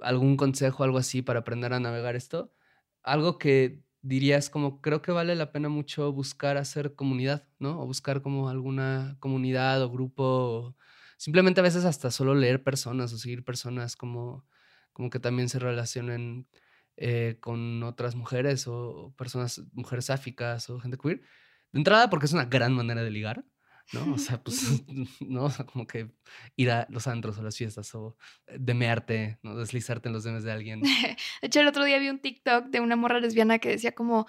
[0.00, 2.54] algún consejo, algo así para aprender a navegar esto,
[3.02, 7.80] algo que dirías como creo que vale la pena mucho buscar hacer comunidad, ¿no?
[7.82, 10.76] O buscar como alguna comunidad o grupo,
[11.16, 14.46] simplemente a veces hasta solo leer personas o seguir personas como,
[14.92, 16.46] como que también se relacionen
[16.96, 21.20] eh, con otras mujeres o personas, mujeres sáficas o gente queer.
[21.72, 23.44] De entrada, porque es una gran manera de ligar,
[23.92, 24.14] ¿no?
[24.14, 24.82] O sea, pues,
[25.20, 25.44] ¿no?
[25.44, 26.10] O sea, como que
[26.56, 29.56] ir a los antros o las fiestas o demearte, ¿no?
[29.56, 30.80] Deslizarte en los demes de alguien.
[30.82, 34.26] De hecho, el otro día vi un TikTok de una morra lesbiana que decía como,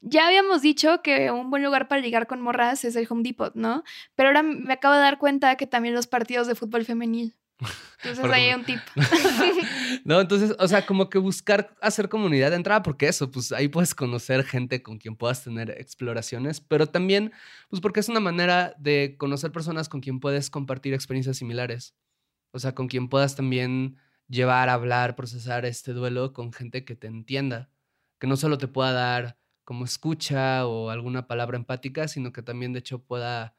[0.00, 3.54] ya habíamos dicho que un buen lugar para ligar con morras es el Home Depot,
[3.54, 3.84] ¿no?
[4.14, 7.36] Pero ahora me acabo de dar cuenta que también los partidos de fútbol femenil.
[8.02, 8.80] Entonces ahí hay un tip.
[10.04, 13.68] no, entonces, o sea, como que buscar hacer comunidad de entrada, porque eso, pues ahí
[13.68, 17.32] puedes conocer gente con quien puedas tener exploraciones, pero también,
[17.68, 21.94] pues porque es una manera de conocer personas con quien puedes compartir experiencias similares.
[22.52, 23.96] O sea, con quien puedas también
[24.28, 27.70] llevar, hablar, procesar este duelo con gente que te entienda,
[28.18, 32.72] que no solo te pueda dar como escucha o alguna palabra empática, sino que también
[32.72, 33.54] de hecho pueda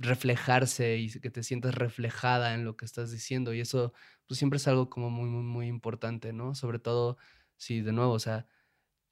[0.00, 3.52] reflejarse y que te sientas reflejada en lo que estás diciendo.
[3.52, 3.92] Y eso
[4.26, 6.54] pues, siempre es algo como muy, muy, muy importante, ¿no?
[6.54, 7.18] Sobre todo
[7.56, 8.48] si, de nuevo, o sea,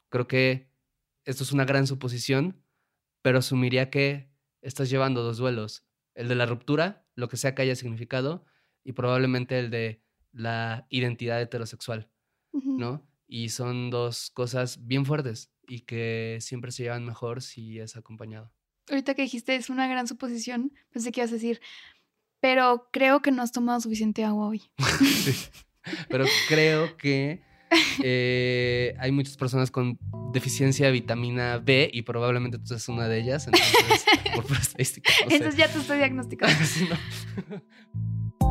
[0.08, 0.70] creo que
[1.24, 2.64] esto es una gran suposición,
[3.22, 5.86] pero asumiría que estás llevando dos duelos.
[6.14, 8.46] El de la ruptura, lo que sea que haya significado,
[8.82, 12.10] y probablemente el de la identidad heterosexual,
[12.52, 13.06] ¿no?
[13.26, 18.52] Y son dos cosas bien fuertes y que siempre se llevan mejor si es acompañado
[18.90, 21.60] ahorita que dijiste es una gran suposición, pensé que ibas a decir,
[22.40, 24.62] pero creo que no has tomado suficiente agua hoy.
[25.24, 25.34] sí,
[26.08, 27.42] pero creo que
[28.02, 29.98] eh, hay muchas personas con
[30.32, 35.12] deficiencia de vitamina B y probablemente tú seas una de ellas, entonces, por estadística.
[35.22, 36.56] Entonces ya te estoy diagnosticando.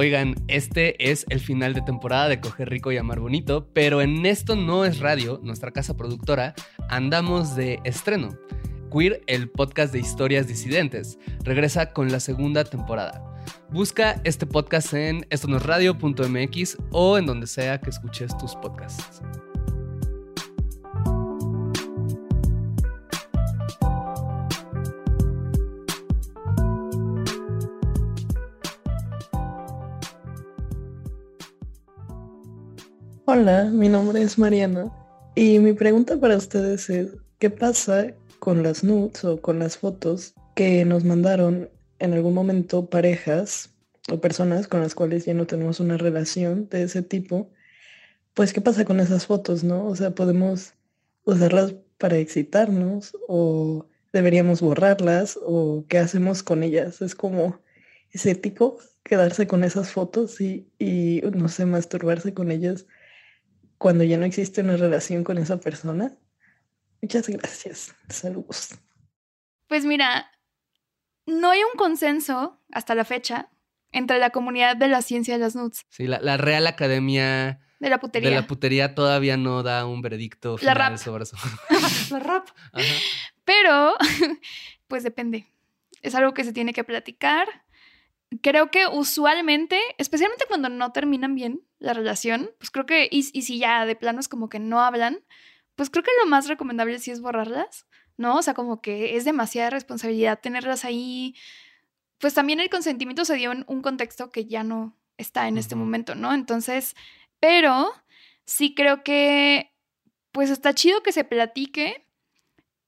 [0.00, 4.24] Oigan, este es el final de temporada de Coger Rico y Amar Bonito, pero en
[4.24, 6.54] esto no es radio, nuestra casa productora,
[6.88, 8.30] andamos de estreno.
[8.90, 13.22] Queer, el podcast de historias disidentes, regresa con la segunda temporada.
[13.68, 19.20] Busca este podcast en estonosradio.mx o en donde sea que escuches tus podcasts.
[33.32, 34.90] Hola, mi nombre es Mariana
[35.36, 40.34] y mi pregunta para ustedes es, ¿qué pasa con las nudes o con las fotos
[40.56, 43.70] que nos mandaron en algún momento parejas
[44.10, 47.52] o personas con las cuales ya no tenemos una relación de ese tipo?
[48.34, 49.86] Pues, ¿qué pasa con esas fotos, no?
[49.86, 50.74] O sea, ¿podemos
[51.22, 57.00] usarlas para excitarnos o deberíamos borrarlas o qué hacemos con ellas?
[57.00, 57.60] Es como,
[58.10, 62.86] ¿es ético quedarse con esas fotos y, y no sé, masturbarse con ellas?
[63.80, 66.14] Cuando ya no existe una relación con esa persona?
[67.00, 67.94] Muchas gracias.
[68.10, 68.74] Saludos.
[69.68, 70.30] Pues mira,
[71.24, 73.48] no hay un consenso hasta la fecha
[73.90, 75.86] entre la comunidad de la ciencia de las nudes.
[75.88, 78.28] Sí, la, la Real Academia de la putería.
[78.28, 80.98] De la putería todavía no da un veredicto final la rap.
[80.98, 81.38] sobre eso.
[82.10, 82.48] la rap.
[83.46, 83.94] Pero,
[84.88, 85.46] pues depende.
[86.02, 87.48] Es algo que se tiene que platicar.
[88.42, 93.42] Creo que usualmente, especialmente cuando no terminan bien la relación, pues creo que, y, y
[93.42, 95.24] si ya de plano es como que no hablan,
[95.74, 98.36] pues creo que lo más recomendable sí es borrarlas, ¿no?
[98.36, 101.34] O sea, como que es demasiada responsabilidad tenerlas ahí.
[102.18, 105.74] Pues también el consentimiento se dio en un contexto que ya no está en este
[105.74, 106.34] momento, ¿no?
[106.34, 106.94] Entonces,
[107.40, 107.92] pero
[108.44, 109.72] sí creo que,
[110.32, 112.06] pues está chido que se platique.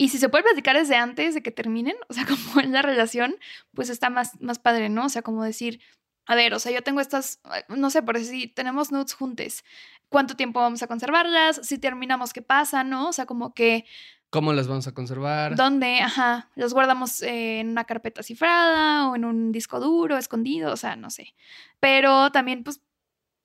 [0.03, 2.83] Y si se puede platicar desde antes de que terminen, o sea, como en la
[2.83, 3.37] relación,
[3.73, 5.05] pues está más, más padre, ¿no?
[5.05, 5.81] O sea, como decir,
[6.27, 9.65] a ver, o sea, yo tengo estas, no sé, por si tenemos nudes juntes,
[10.09, 11.61] ¿cuánto tiempo vamos a conservarlas?
[11.63, 12.83] Si terminamos, ¿qué pasa?
[12.83, 13.11] ¿No?
[13.11, 13.85] O sea, como que...
[14.31, 15.55] ¿Cómo las vamos a conservar?
[15.55, 16.01] ¿Dónde?
[16.01, 20.97] Ajá, los guardamos en una carpeta cifrada o en un disco duro, escondido, o sea,
[20.97, 21.37] no sé.
[21.79, 22.81] Pero también, pues,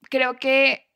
[0.09, 0.86] creo que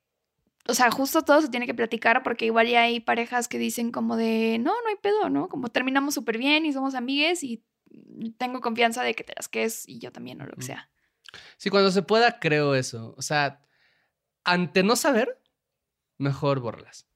[0.67, 3.91] o sea, justo todo se tiene que platicar porque igual ya hay parejas que dicen
[3.91, 5.49] como de, no, no hay pedo, ¿no?
[5.49, 7.63] Como terminamos súper bien y somos amigues y
[8.37, 10.89] tengo confianza de que te las quedes y yo también o lo que sea.
[11.57, 13.13] Sí, cuando se pueda, creo eso.
[13.17, 13.61] O sea,
[14.43, 15.41] ante no saber,
[16.17, 17.07] mejor borlas.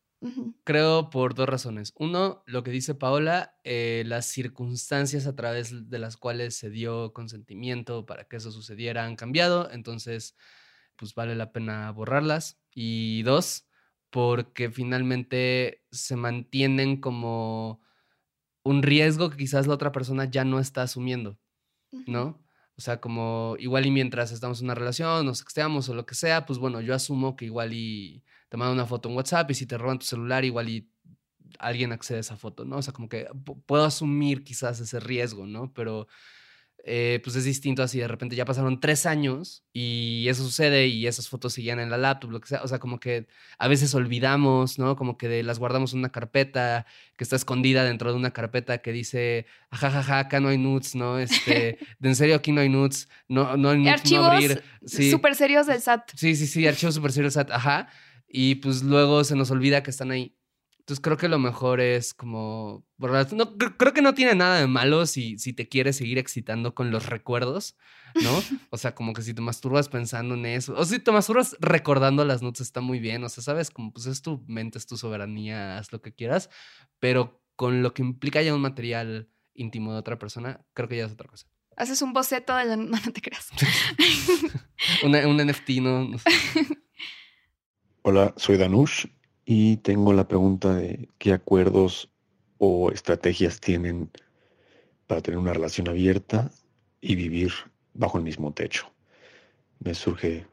[0.64, 1.94] Creo por dos razones.
[1.98, 7.14] Uno, lo que dice Paola, eh, las circunstancias a través de las cuales se dio
[7.14, 10.36] consentimiento para que eso sucediera han cambiado, entonces,
[10.96, 12.60] pues vale la pena borrarlas.
[12.76, 13.68] Y dos,
[14.12, 17.82] porque finalmente se mantienen como
[18.64, 21.40] un riesgo que quizás la otra persona ya no está asumiendo,
[22.06, 22.46] ¿no?
[22.78, 26.16] O sea, como igual y mientras estamos en una relación, nos sexteamos o lo que
[26.16, 29.54] sea, pues bueno, yo asumo que igual y te mando una foto en WhatsApp y
[29.54, 30.90] si te roban tu celular, igual y
[31.58, 32.78] alguien accede a esa foto, ¿no?
[32.78, 33.28] O sea, como que
[33.66, 35.74] puedo asumir quizás ese riesgo, ¿no?
[35.74, 36.08] Pero
[36.88, 41.08] eh, pues es distinto así de repente ya pasaron tres años y eso sucede y
[41.08, 43.26] esas fotos seguían en la laptop, lo que sea, o sea, como que
[43.58, 44.96] a veces olvidamos, ¿no?
[44.96, 46.86] Como que las guardamos en una carpeta
[47.18, 51.18] que está escondida dentro de una carpeta que dice, jajaja, acá no hay nudes, ¿no?
[51.18, 54.64] Este, de en serio aquí no hay nudes, no, no hay nudes, archivos abrir.
[54.86, 56.12] súper serios del SAT.
[56.16, 57.90] Sí, sí, sí, archivos súper serios del SAT, ajá.
[58.28, 60.38] Y pues luego se nos olvida que están ahí.
[60.86, 62.86] Entonces creo que lo mejor es como...
[63.00, 66.92] No, creo que no tiene nada de malo si, si te quieres seguir excitando con
[66.92, 67.76] los recuerdos,
[68.22, 68.30] ¿no?
[68.70, 72.24] O sea, como que si te masturbas pensando en eso, o si te masturbas recordando
[72.24, 74.96] las notas está muy bien, o sea, sabes, como pues es tu mente, es tu
[74.96, 76.52] soberanía, haz lo que quieras,
[77.00, 81.06] pero con lo que implica ya un material íntimo de otra persona, creo que ya
[81.06, 81.48] es otra cosa.
[81.78, 82.76] Haces un boceto de la...
[82.78, 83.50] No, no te creas.
[85.04, 86.12] un NFT, ¿no?
[88.04, 89.08] Hola, soy Danush
[89.46, 92.12] y tengo la pregunta de qué acuerdos
[92.58, 94.10] o estrategias tienen
[95.08, 96.52] para tener una relación abierta
[97.00, 97.52] y vivir
[97.94, 98.92] bajo el mismo techo.
[99.80, 100.48] Me surge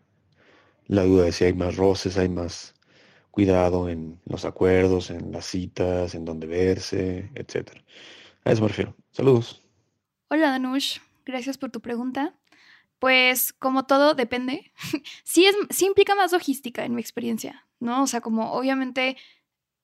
[0.86, 2.74] la duda de si hay más roces, hay más
[3.30, 7.70] cuidado en los acuerdos, en las citas, en dónde verse, etc.
[8.44, 8.94] A eso me refiero.
[9.10, 9.62] Saludos.
[10.28, 12.34] Hola Danush, gracias por tu pregunta.
[13.02, 14.72] Pues como todo depende.
[15.24, 18.04] sí, es, sí implica más logística en mi experiencia, ¿no?
[18.04, 19.16] O sea, como obviamente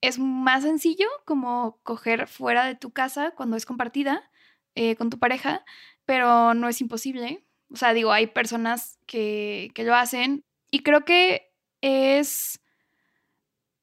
[0.01, 4.31] es más sencillo como coger fuera de tu casa cuando es compartida
[4.77, 5.65] eh, con tu pareja,
[6.05, 7.45] pero no es imposible.
[7.73, 11.51] O sea, digo, hay personas que, que lo hacen y creo que
[11.81, 12.61] es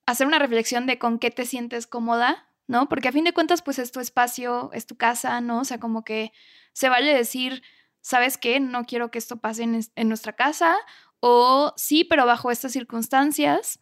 [0.06, 2.88] hacer una reflexión de con qué te sientes cómoda, ¿no?
[2.88, 5.60] Porque a fin de cuentas, pues es tu espacio, es tu casa, ¿no?
[5.60, 6.32] O sea, como que
[6.72, 7.64] se vale decir,
[8.06, 8.60] ¿sabes qué?
[8.60, 10.78] No quiero que esto pase en, en nuestra casa,
[11.22, 13.80] o sí, pero bajo estas circunstancias,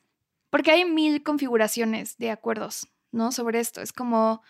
[0.49, 3.33] porque hay mil configuraciones de acuerdos, ¿no?
[3.33, 3.81] Sobre esto.
[3.81, 4.41] Es como,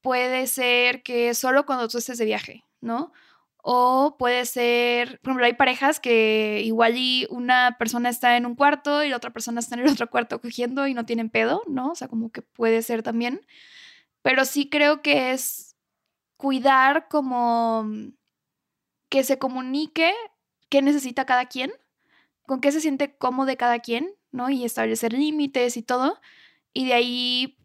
[0.00, 3.12] puede ser que solo cuando tú estés de viaje, ¿no?
[3.56, 8.54] O puede ser, por ejemplo, hay parejas que igual y una persona está en un
[8.54, 11.62] cuarto y la otra persona está en el otro cuarto cogiendo y no tienen pedo,
[11.66, 11.90] ¿no?
[11.90, 13.40] O sea, como que puede ser también.
[14.22, 15.74] Pero sí creo que es
[16.36, 17.90] cuidar como
[19.10, 20.14] que se comunique
[20.70, 21.72] qué necesita cada quien,
[22.46, 24.48] con qué se siente cómodo cada quien, ¿no?
[24.48, 26.18] Y establecer límites y todo.
[26.72, 27.58] Y de ahí,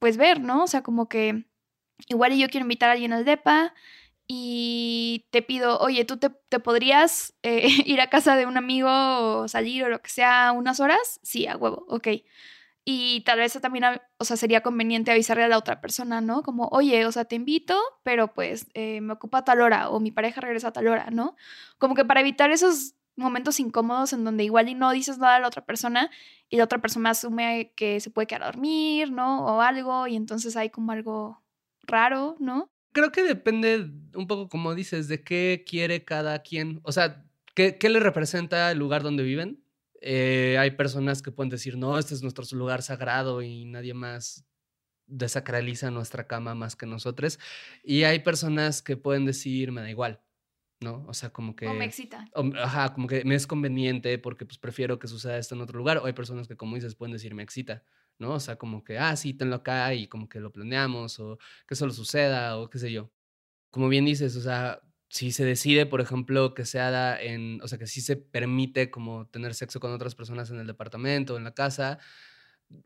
[0.00, 0.64] pues ver, ¿no?
[0.64, 1.46] O sea, como que
[2.08, 3.74] igual yo quiero invitar a alguien al DEPA
[4.26, 6.30] y te pido, oye, ¿tú te,
[6.60, 10.80] podrías eh, ir a casa de un amigo o salir o lo que sea unas
[10.80, 11.20] horas?
[11.22, 12.08] Sí, a huevo, ok.
[12.84, 13.84] Y tal vez también,
[14.18, 16.42] o sea, sería conveniente avisarle a la otra persona, ¿no?
[16.42, 20.10] Como, oye, o sea, te invito, pero pues eh, me ocupa tal hora o mi
[20.10, 21.36] pareja regresa a tal hora, ¿no?
[21.78, 25.40] Como que para evitar esos momentos incómodos en donde igual y no dices nada a
[25.40, 26.10] la otra persona
[26.48, 29.44] y la otra persona asume que se puede quedar a dormir, ¿no?
[29.44, 31.40] O algo, y entonces hay como algo
[31.84, 32.68] raro, ¿no?
[32.92, 36.80] Creo que depende un poco, como dices, de qué quiere cada quien.
[36.82, 39.61] O sea, ¿qué, qué le representa el lugar donde viven?
[40.02, 44.44] Eh, hay personas que pueden decir, no, este es nuestro lugar sagrado y nadie más
[45.06, 47.38] desacraliza nuestra cama más que nosotros.
[47.82, 50.20] Y hay personas que pueden decir, me da igual,
[50.80, 51.04] ¿no?
[51.06, 51.68] O sea, como que...
[51.68, 52.28] O me excita.
[52.62, 55.98] ajá, como que me es conveniente porque pues prefiero que suceda esto en otro lugar.
[55.98, 57.84] O hay personas que, como dices, pueden decir, me excita.
[58.18, 58.34] ¿no?
[58.34, 61.74] O sea, como que, ah, sí, tenlo acá y como que lo planeamos o que
[61.74, 63.10] solo suceda o qué sé yo.
[63.70, 64.80] Como bien dices, o sea,
[65.12, 68.90] si se decide, por ejemplo, que se haga en, o sea, que sí se permite
[68.90, 71.98] como tener sexo con otras personas en el departamento o en la casa,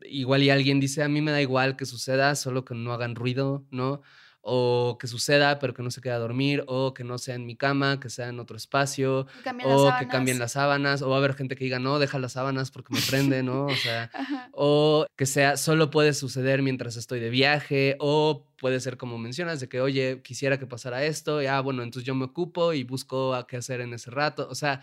[0.01, 3.15] igual y alguien dice, a mí me da igual que suceda, solo que no hagan
[3.15, 4.01] ruido, ¿no?
[4.49, 7.45] O que suceda, pero que no se quede a dormir, o que no sea en
[7.45, 9.27] mi cama, que sea en otro espacio,
[9.65, 12.31] o que cambien las sábanas, o va a haber gente que diga, no, deja las
[12.31, 13.65] sábanas porque me prende, ¿no?
[13.65, 14.09] O sea,
[14.53, 19.59] o que sea, solo puede suceder mientras estoy de viaje, o puede ser como mencionas,
[19.59, 22.85] de que, oye, quisiera que pasara esto, y ah, bueno, entonces yo me ocupo y
[22.85, 24.81] busco a qué hacer en ese rato, o sea,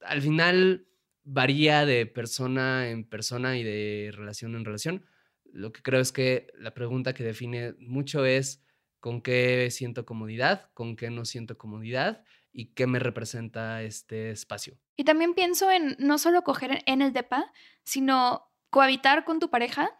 [0.00, 0.88] al final
[1.22, 5.04] varía de persona en persona y de relación en relación.
[5.52, 8.62] Lo que creo es que la pregunta que define mucho es
[9.02, 14.78] con qué siento comodidad, con qué no siento comodidad y qué me representa este espacio.
[14.96, 19.90] Y también pienso en no solo coger en el DEPA, sino cohabitar con tu pareja.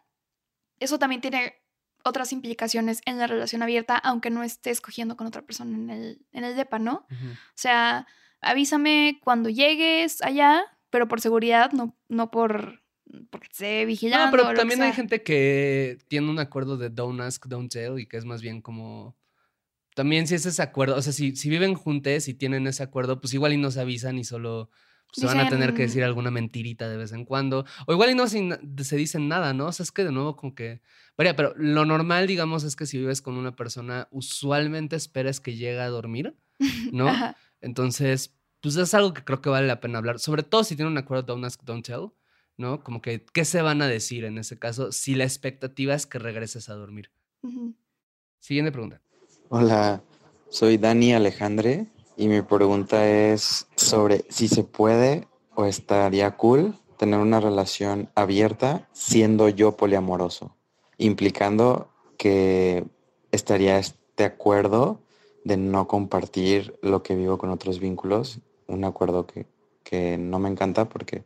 [0.78, 1.56] Eso también tiene
[2.04, 6.26] otras implicaciones en la relación abierta, aunque no estés cogiendo con otra persona en el,
[6.30, 7.06] en el DEPA, ¿no?
[7.10, 8.06] O sea,
[8.40, 12.81] avísame cuando llegues allá, pero por seguridad, no, no por
[13.30, 14.26] porque esté vigilando.
[14.26, 18.06] No, pero también hay gente que tiene un acuerdo de don't ask, don't tell y
[18.06, 19.16] que es más bien como...
[19.94, 23.20] También si es ese acuerdo, o sea, si, si viven juntos y tienen ese acuerdo,
[23.20, 24.70] pues igual y no se avisan y solo
[25.12, 27.66] se van a tener que decir alguna mentirita de vez en cuando.
[27.86, 29.66] O igual y no se, se dicen nada, ¿no?
[29.66, 30.80] O sea, es que de nuevo como que...
[31.18, 35.54] Varía, pero lo normal, digamos, es que si vives con una persona, usualmente esperas que
[35.54, 36.34] llegue a dormir,
[36.92, 37.12] ¿no?
[37.60, 40.18] Entonces, pues es algo que creo que vale la pena hablar.
[40.18, 42.12] Sobre todo si tienen un acuerdo don't ask, don't tell.
[42.56, 42.82] ¿No?
[42.82, 46.18] Como que, ¿qué se van a decir en ese caso si la expectativa es que
[46.18, 47.10] regreses a dormir?
[48.38, 49.00] Siguiente pregunta.
[49.48, 50.02] Hola,
[50.48, 51.86] soy Dani Alejandre
[52.16, 58.88] y mi pregunta es sobre si se puede o estaría cool tener una relación abierta
[58.92, 60.56] siendo yo poliamoroso,
[60.98, 62.84] implicando que
[63.32, 65.02] estaría este acuerdo
[65.44, 68.38] de no compartir lo que vivo con otros vínculos,
[68.68, 69.46] un acuerdo que,
[69.82, 71.24] que no me encanta porque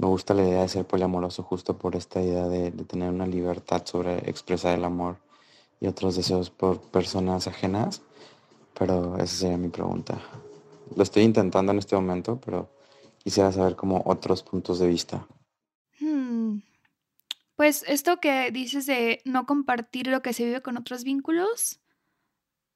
[0.00, 3.84] me gusta la idea de ser poliamoroso justo por esta idea de, tener una libertad
[3.84, 5.18] sobre expresar el amor
[5.78, 8.00] y otros deseos por personas ajenas,
[8.78, 10.18] pero esa sería mi pregunta.
[10.96, 12.70] Lo estoy intentando en este momento, pero
[13.22, 15.26] quisiera saber como otros puntos de vista.
[16.00, 16.60] Hmm.
[17.54, 21.78] Pues esto que dices de no compartir lo que se vive con otros vínculos,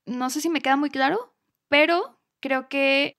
[0.04, 1.34] no sé si me queda muy claro,
[1.68, 3.16] pero creo que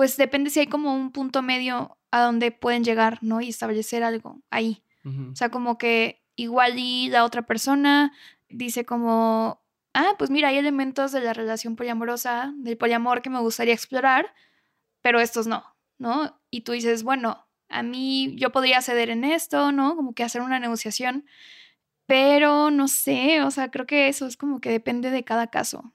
[0.00, 3.42] pues depende si hay como un punto medio a donde pueden llegar, ¿no?
[3.42, 4.82] Y establecer algo ahí.
[5.04, 8.10] O sea, como que igual y la otra persona
[8.48, 13.40] dice como, ah, pues mira, hay elementos de la relación poliamorosa, del poliamor que me
[13.40, 14.32] gustaría explorar,
[15.02, 15.66] pero estos no,
[15.98, 16.40] ¿no?
[16.50, 19.96] Y tú dices, bueno, a mí yo podría ceder en esto, ¿no?
[19.96, 21.26] Como que hacer una negociación,
[22.06, 25.92] pero no sé, o sea, creo que eso es como que depende de cada caso.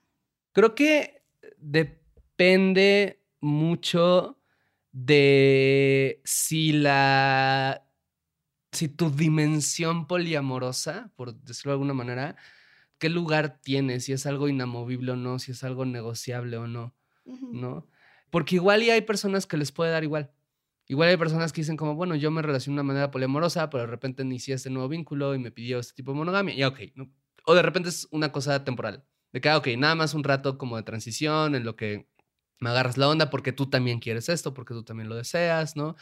[0.52, 1.24] Creo que
[1.58, 4.38] depende mucho
[4.92, 7.88] de si la.
[8.72, 12.36] si tu dimensión poliamorosa, por decirlo de alguna manera,
[12.98, 16.96] qué lugar tiene, si es algo inamovible o no, si es algo negociable o no,
[17.26, 17.88] ¿no?
[18.30, 20.32] Porque igual y hay personas que les puede dar igual.
[20.88, 23.82] Igual hay personas que dicen como, bueno, yo me relaciono de una manera poliamorosa, pero
[23.82, 26.54] de repente inicié este nuevo vínculo y me pidió este tipo de monogamia.
[26.54, 27.10] Y ok, ¿no?
[27.46, 29.04] O de repente es una cosa temporal.
[29.32, 32.08] De que, ah, ok, nada más un rato como de transición en lo que
[32.60, 35.96] me agarras la onda porque tú también quieres esto, porque tú también lo deseas, ¿no?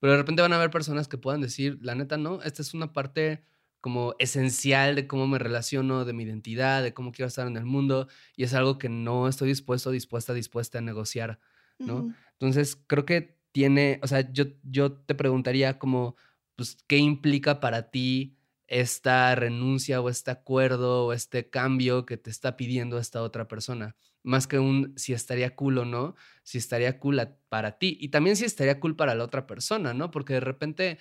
[0.00, 2.74] Pero de repente van a haber personas que puedan decir, la neta, no, esta es
[2.74, 3.44] una parte
[3.80, 7.64] como esencial de cómo me relaciono, de mi identidad, de cómo quiero estar en el
[7.64, 11.38] mundo, y es algo que no estoy dispuesto, dispuesta, dispuesta a negociar,
[11.78, 12.14] ¿no?
[12.32, 16.16] Entonces, creo que tiene, o sea, yo, yo te preguntaría como,
[16.56, 18.37] pues, ¿qué implica para ti
[18.68, 23.96] esta renuncia o este acuerdo o este cambio que te está pidiendo esta otra persona?
[24.22, 28.36] más que un si estaría cool o no, si estaría cool para ti y también
[28.36, 30.10] si estaría cool para la otra persona, ¿no?
[30.10, 30.98] Porque de repente,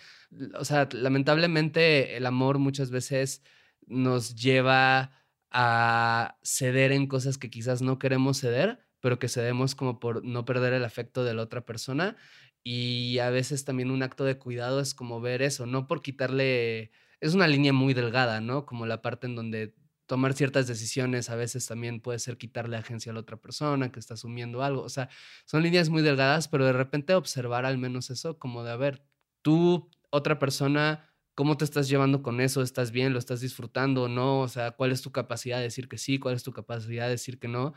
[0.54, 3.44] o sea, lamentablemente el amor muchas veces
[3.86, 5.12] nos lleva
[5.52, 10.46] a ceder en cosas que quizás no queremos ceder, pero que cedemos como por no
[10.46, 12.16] perder el afecto de la otra persona.
[12.64, 16.92] Y a veces también un acto de cuidado es como ver eso, no por quitarle,
[17.20, 18.66] es una línea muy delgada, ¿no?
[18.66, 19.76] Como la parte en donde
[20.08, 24.00] tomar ciertas decisiones a veces también puede ser quitarle agencia a la otra persona que
[24.00, 24.82] está asumiendo algo.
[24.82, 25.10] O sea,
[25.46, 29.04] son líneas muy delgadas, pero de repente observar al menos eso como de, a ver,
[29.42, 32.62] tú, otra persona, ¿cómo te estás llevando con eso?
[32.62, 33.14] ¿Estás bien?
[33.14, 34.40] ¿Lo estás disfrutando o no?
[34.40, 36.20] O sea, ¿cuál es tu capacidad de decir que sí?
[36.20, 37.74] ¿Cuál es tu capacidad de decir que no?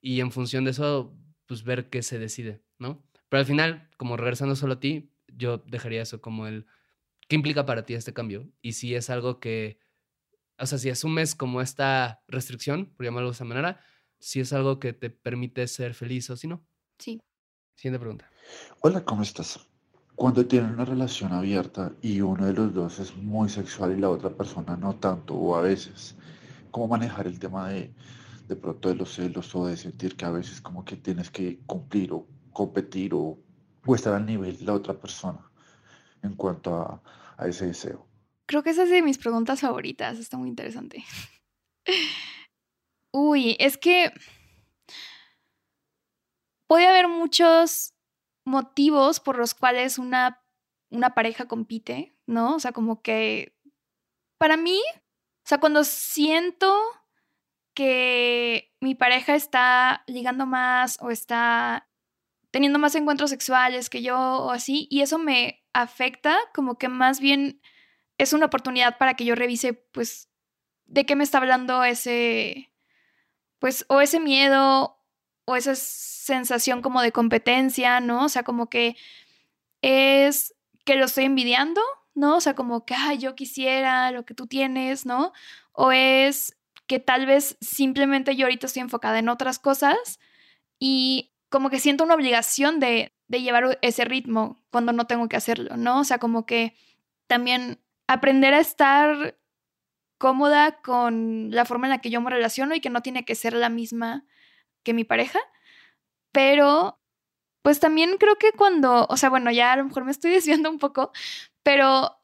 [0.00, 1.16] Y en función de eso,
[1.46, 3.04] pues ver qué se decide, ¿no?
[3.28, 6.66] Pero al final, como regresando solo a ti, yo dejaría eso como el,
[7.28, 8.50] ¿qué implica para ti este cambio?
[8.60, 9.78] Y si es algo que
[10.58, 13.80] o sea, si asumes como esta restricción, por llamarlo de esa manera,
[14.18, 16.64] si es algo que te permite ser feliz o si no.
[16.98, 17.20] Sí.
[17.76, 18.28] Siguiente pregunta.
[18.80, 19.68] Hola, ¿cómo estás?
[20.16, 24.10] Cuando tienen una relación abierta y uno de los dos es muy sexual y la
[24.10, 26.16] otra persona no tanto, o a veces,
[26.72, 27.94] ¿cómo manejar el tema de,
[28.48, 31.60] de pronto de los celos o de sentir que a veces como que tienes que
[31.66, 33.38] cumplir o competir o,
[33.86, 35.47] o estar al nivel de la otra persona
[36.22, 36.74] en cuanto
[37.36, 38.06] a, ese deseo?
[38.46, 41.04] Creo que esa es de mis preguntas favoritas, está muy interesante.
[43.12, 44.12] Uy, es que
[46.66, 47.94] puede haber muchos
[48.44, 50.42] motivos por los cuales una,
[50.90, 52.56] una pareja compite, ¿no?
[52.56, 53.54] O sea, como que
[54.38, 56.74] para mí, o sea, cuando siento
[57.74, 61.88] que mi pareja está ligando más o está
[62.50, 67.20] teniendo más encuentros sexuales que yo o así, y eso me afecta, como que más
[67.20, 67.60] bien
[68.18, 70.28] es una oportunidad para que yo revise, pues,
[70.86, 72.72] de qué me está hablando ese,
[73.58, 74.98] pues, o ese miedo
[75.44, 78.24] o esa sensación como de competencia, ¿no?
[78.24, 78.96] O sea, como que
[79.82, 80.54] es
[80.84, 81.80] que lo estoy envidiando,
[82.14, 82.36] ¿no?
[82.36, 85.32] O sea, como que, ay, yo quisiera lo que tú tienes, ¿no?
[85.72, 86.56] O es
[86.86, 90.18] que tal vez simplemente yo ahorita estoy enfocada en otras cosas
[90.78, 95.36] y como que siento una obligación de, de llevar ese ritmo cuando no tengo que
[95.36, 96.00] hacerlo, ¿no?
[96.00, 96.74] O sea, como que
[97.26, 99.38] también aprender a estar
[100.16, 103.34] cómoda con la forma en la que yo me relaciono y que no tiene que
[103.34, 104.24] ser la misma
[104.82, 105.38] que mi pareja.
[106.32, 106.98] Pero,
[107.62, 110.70] pues también creo que cuando, o sea, bueno, ya a lo mejor me estoy desviando
[110.70, 111.12] un poco,
[111.62, 112.18] pero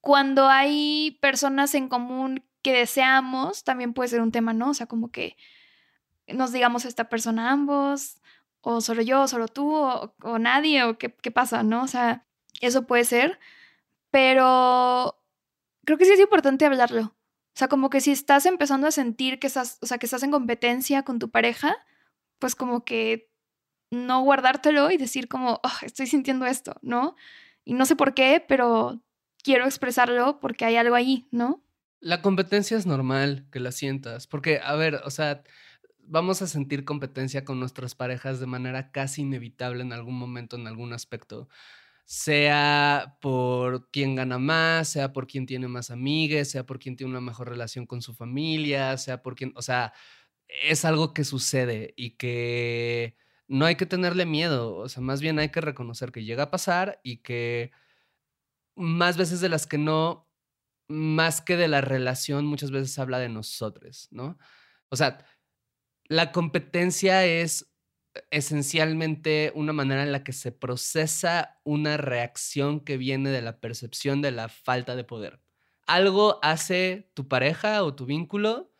[0.00, 4.70] cuando hay personas en común que deseamos, también puede ser un tema, ¿no?
[4.70, 5.36] O sea, como que
[6.28, 8.19] nos digamos a esta persona ambos,
[8.62, 11.82] o solo yo, o solo tú, o, nadie, o qué, qué pasa, ¿no?
[11.82, 12.26] O sea,
[12.60, 13.38] eso puede ser.
[14.10, 15.20] Pero
[15.84, 17.02] creo que sí es importante hablarlo.
[17.02, 20.22] O sea, como que si estás empezando a sentir que estás, o sea, que estás
[20.22, 21.76] en competencia con tu pareja,
[22.38, 23.30] pues como que
[23.90, 27.16] no guardártelo y decir como, oh, estoy sintiendo esto, ¿no?
[27.64, 29.02] Y no sé por qué, pero
[29.42, 31.62] quiero expresarlo porque hay algo ahí, ¿no?
[32.00, 35.42] La competencia es normal que la sientas, porque, a ver, o sea,
[36.06, 40.66] vamos a sentir competencia con nuestras parejas de manera casi inevitable en algún momento, en
[40.66, 41.48] algún aspecto
[42.10, 47.12] sea por quién gana más, sea por quién tiene más amigues, sea por quién tiene
[47.12, 49.92] una mejor relación con su familia, sea por quién, o sea,
[50.48, 55.38] es algo que sucede y que no hay que tenerle miedo, o sea, más bien
[55.38, 57.70] hay que reconocer que llega a pasar y que
[58.74, 60.28] más veces de las que no,
[60.88, 64.36] más que de la relación, muchas veces habla de nosotros, ¿no?
[64.88, 65.24] O sea,
[66.10, 67.72] la competencia es
[68.32, 74.20] esencialmente una manera en la que se procesa una reacción que viene de la percepción
[74.20, 75.40] de la falta de poder.
[75.86, 78.72] Algo hace tu pareja o tu vínculo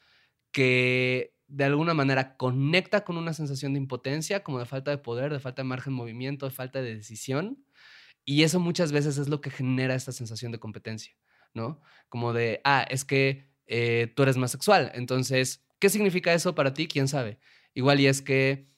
[0.50, 5.32] que de alguna manera conecta con una sensación de impotencia, como de falta de poder,
[5.32, 7.64] de falta de margen de movimiento, de falta de decisión.
[8.24, 11.14] Y eso muchas veces es lo que genera esta sensación de competencia,
[11.54, 11.80] ¿no?
[12.08, 14.90] Como de, ah, es que eh, tú eres más sexual.
[14.94, 16.86] Entonces, ¿qué significa eso para ti?
[16.86, 17.40] ¿Quién sabe?
[17.74, 18.68] Igual y es que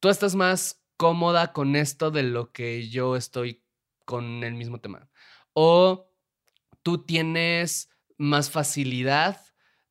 [0.00, 3.62] tú estás más cómoda con esto de lo que yo estoy
[4.06, 5.10] con el mismo tema.
[5.52, 6.10] O
[6.82, 9.40] tú tienes más facilidad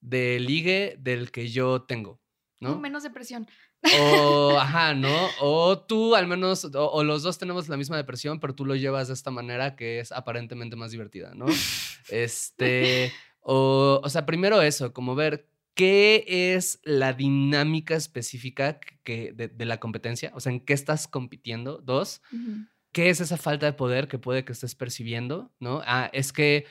[0.01, 2.22] de ligue del que yo tengo,
[2.59, 2.80] ¿no?
[2.80, 3.47] menos depresión.
[3.99, 5.30] O, ajá, ¿no?
[5.41, 9.09] O tú al menos, o, los dos tenemos la misma depresión, pero tú lo llevas
[9.09, 11.45] de esta manera que es aparentemente más divertida, ¿no?
[12.09, 19.65] Este, o, o sea, primero eso, como ver ¿qué es la dinámica específica que, de,
[19.65, 20.32] la competencia?
[20.36, 21.80] O sea, ¿en qué estás compitiendo?
[21.80, 22.21] Dos,
[22.91, 25.51] ¿qué es esa falta de poder que puede que estés percibiendo?
[25.59, 25.82] ¿No?
[25.86, 26.65] Ah, es que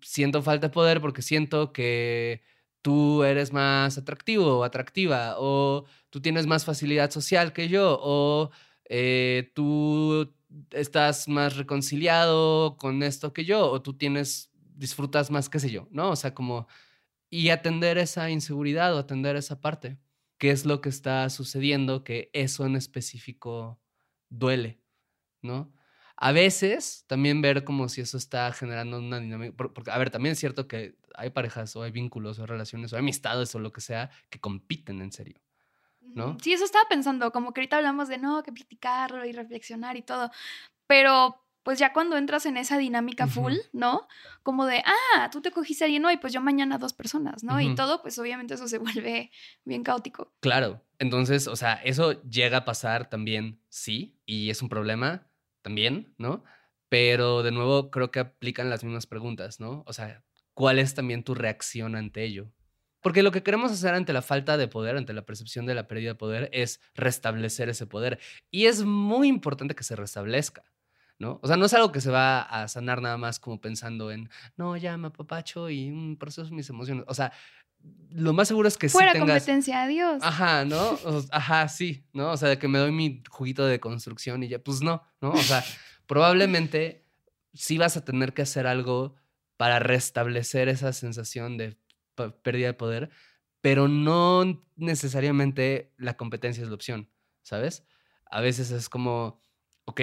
[0.00, 2.42] siento falta de poder porque siento que
[2.82, 8.50] tú eres más atractivo o atractiva, o tú tienes más facilidad social que yo, o
[8.84, 10.34] eh, tú
[10.70, 15.88] estás más reconciliado con esto que yo, o tú tienes, disfrutas más, qué sé yo,
[15.90, 16.10] ¿no?
[16.10, 16.68] O sea, como
[17.34, 19.98] y atender esa inseguridad o atender esa parte.
[20.38, 22.04] ¿Qué es lo que está sucediendo?
[22.04, 23.80] Que eso en específico
[24.28, 24.80] duele,
[25.42, 25.74] ¿no?
[26.16, 29.52] A veces también ver como si eso está generando una dinámica.
[29.56, 32.96] Porque, a ver, también es cierto que hay parejas o hay vínculos o relaciones o
[32.96, 35.40] hay amistades o lo que sea que compiten en serio.
[36.00, 36.38] ¿No?
[36.40, 40.02] Sí, eso estaba pensando, como que ahorita hablamos de no, que platicarlo y reflexionar y
[40.02, 40.30] todo,
[40.86, 44.06] pero pues ya cuando entras en esa dinámica full, ¿no?
[44.42, 47.60] Como de, ah, tú te cogiste a alguien hoy, pues yo mañana dos personas, ¿no?
[47.60, 49.32] Y todo, pues obviamente eso se vuelve
[49.64, 50.32] bien caótico.
[50.40, 55.26] Claro, entonces, o sea, eso llega a pasar también, sí, y es un problema
[55.62, 56.44] también, ¿no?
[56.90, 59.82] Pero de nuevo creo que aplican las mismas preguntas, ¿no?
[59.86, 62.52] O sea, ¿cuál es también tu reacción ante ello?
[63.00, 65.86] Porque lo que queremos hacer ante la falta de poder, ante la percepción de la
[65.88, 68.18] pérdida de poder, es restablecer ese poder.
[68.50, 70.62] Y es muy importante que se restablezca.
[71.24, 71.40] ¿No?
[71.42, 74.28] O sea, no es algo que se va a sanar nada más como pensando en,
[74.56, 77.04] no, ya me apapacho y un proceso mis emociones.
[77.08, 77.32] O sea,
[78.10, 79.42] lo más seguro es que Fuera sí tengas...
[79.42, 80.22] competencia, adiós.
[80.22, 80.98] Ajá, ¿no?
[81.30, 82.32] ajá, sí, ¿no?
[82.32, 85.30] O sea, de que me doy mi juguito de construcción y ya, pues no, ¿no?
[85.30, 85.64] O sea,
[86.06, 87.06] probablemente
[87.54, 89.14] sí vas a tener que hacer algo
[89.56, 91.78] para restablecer esa sensación de
[92.42, 93.10] pérdida de poder,
[93.62, 97.08] pero no necesariamente la competencia es la opción,
[97.42, 97.82] ¿sabes?
[98.26, 99.42] A veces es como,
[99.86, 100.00] ok,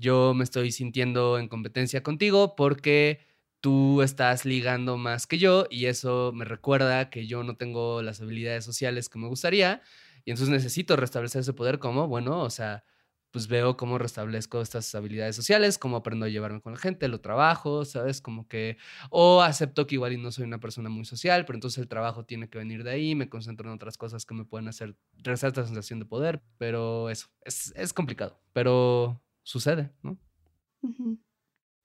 [0.00, 3.20] yo me estoy sintiendo en competencia contigo porque
[3.60, 8.20] tú estás ligando más que yo y eso me recuerda que yo no tengo las
[8.22, 9.82] habilidades sociales que me gustaría
[10.24, 12.84] y entonces necesito restablecer ese poder como, bueno, o sea,
[13.30, 17.20] pues veo cómo restablezco estas habilidades sociales, cómo aprendo a llevarme con la gente, lo
[17.20, 18.20] trabajo, ¿sabes?
[18.20, 18.76] Como que,
[19.10, 22.24] o acepto que igual y no soy una persona muy social, pero entonces el trabajo
[22.24, 25.48] tiene que venir de ahí, me concentro en otras cosas que me pueden hacer regresar
[25.48, 30.16] esta sensación de poder, pero eso, es, es complicado, pero sucede, ¿no?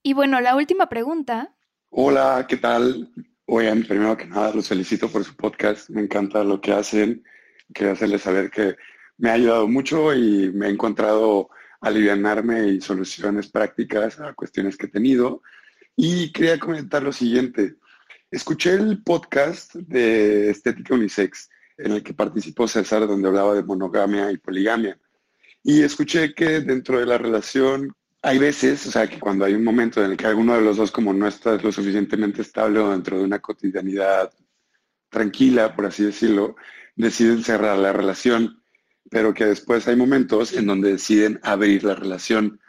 [0.03, 1.55] Y bueno, la última pregunta.
[1.89, 3.11] Hola, ¿qué tal?
[3.47, 5.89] Oigan, primero que nada, los felicito por su podcast.
[5.89, 7.23] Me encanta lo que hacen.
[7.73, 8.75] Quería hacerles saber que
[9.17, 11.49] me ha ayudado mucho y me he encontrado
[11.81, 15.41] alivianarme y soluciones prácticas a cuestiones que he tenido.
[15.95, 17.77] Y quería comentar lo siguiente.
[18.29, 24.31] Escuché el podcast de Estética Unisex en el que participó César, donde hablaba de monogamia
[24.31, 24.99] y poligamia.
[25.67, 27.91] Y escuché que dentro de la relación
[28.21, 30.77] hay veces, o sea, que cuando hay un momento en el que alguno de los
[30.77, 34.31] dos como no está lo suficientemente estable o dentro de una cotidianidad
[35.09, 36.55] tranquila, por así decirlo,
[36.95, 38.61] deciden cerrar la relación,
[39.09, 42.59] pero que después hay momentos en donde deciden abrir la relación.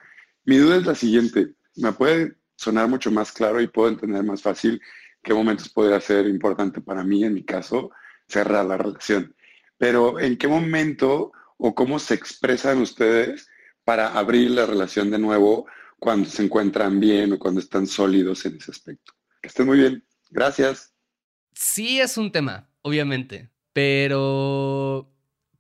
[0.47, 4.41] Mi duda es la siguiente, me puede sonar mucho más claro y puedo entender más
[4.41, 4.81] fácil
[5.23, 7.91] qué momentos podría ser importante para mí, en mi caso,
[8.27, 9.37] cerrar la relación.
[9.77, 13.49] Pero ¿en qué momento o cómo se expresan ustedes
[13.85, 15.67] para abrir la relación de nuevo
[15.99, 19.13] cuando se encuentran bien o cuando están sólidos en ese aspecto.
[19.41, 20.05] Que estén muy bien.
[20.31, 20.93] Gracias.
[21.53, 25.11] Sí es un tema, obviamente, pero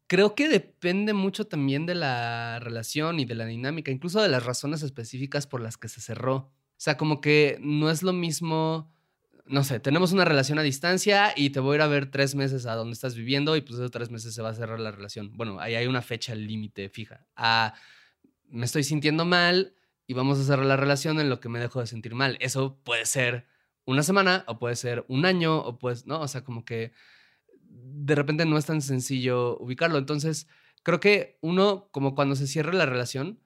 [0.06, 4.44] creo que depende mucho también de la relación y de la dinámica, incluso de las
[4.44, 6.34] razones específicas por las que se cerró.
[6.34, 8.92] O sea, como que no es lo mismo
[9.48, 12.34] no sé, tenemos una relación a distancia y te voy a ir a ver tres
[12.34, 14.90] meses a donde estás viviendo y pues esos tres meses se va a cerrar la
[14.90, 15.32] relación.
[15.36, 17.26] Bueno, ahí hay una fecha límite fija.
[17.36, 17.74] Ah,
[18.48, 19.74] me estoy sintiendo mal
[20.06, 22.36] y vamos a cerrar la relación en lo que me dejo de sentir mal.
[22.40, 23.46] Eso puede ser
[23.84, 26.20] una semana o puede ser un año o pues, ¿no?
[26.20, 26.92] O sea, como que
[27.68, 29.98] de repente no es tan sencillo ubicarlo.
[29.98, 30.48] Entonces,
[30.82, 33.40] creo que uno, como cuando se cierra la relación,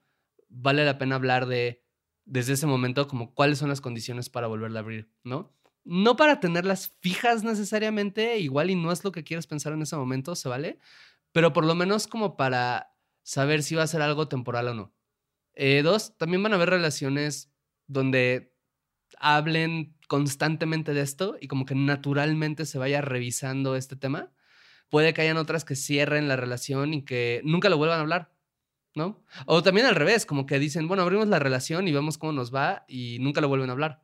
[0.49, 1.83] vale la pena hablar de,
[2.25, 5.53] desde ese momento, como cuáles son las condiciones para volverla a abrir, ¿no?
[5.83, 9.95] No para tenerlas fijas necesariamente, igual y no es lo que quieres pensar en ese
[9.95, 10.79] momento, se vale,
[11.31, 14.93] pero por lo menos como para saber si va a ser algo temporal o no.
[15.53, 17.51] Eh, dos, también van a haber relaciones
[17.87, 18.53] donde
[19.19, 24.31] hablen constantemente de esto y como que naturalmente se vaya revisando este tema.
[24.89, 28.33] Puede que hayan otras que cierren la relación y que nunca lo vuelvan a hablar,
[28.95, 29.23] ¿no?
[29.45, 32.53] O también al revés, como que dicen, bueno, abrimos la relación y vemos cómo nos
[32.53, 34.01] va y nunca lo vuelven a hablar.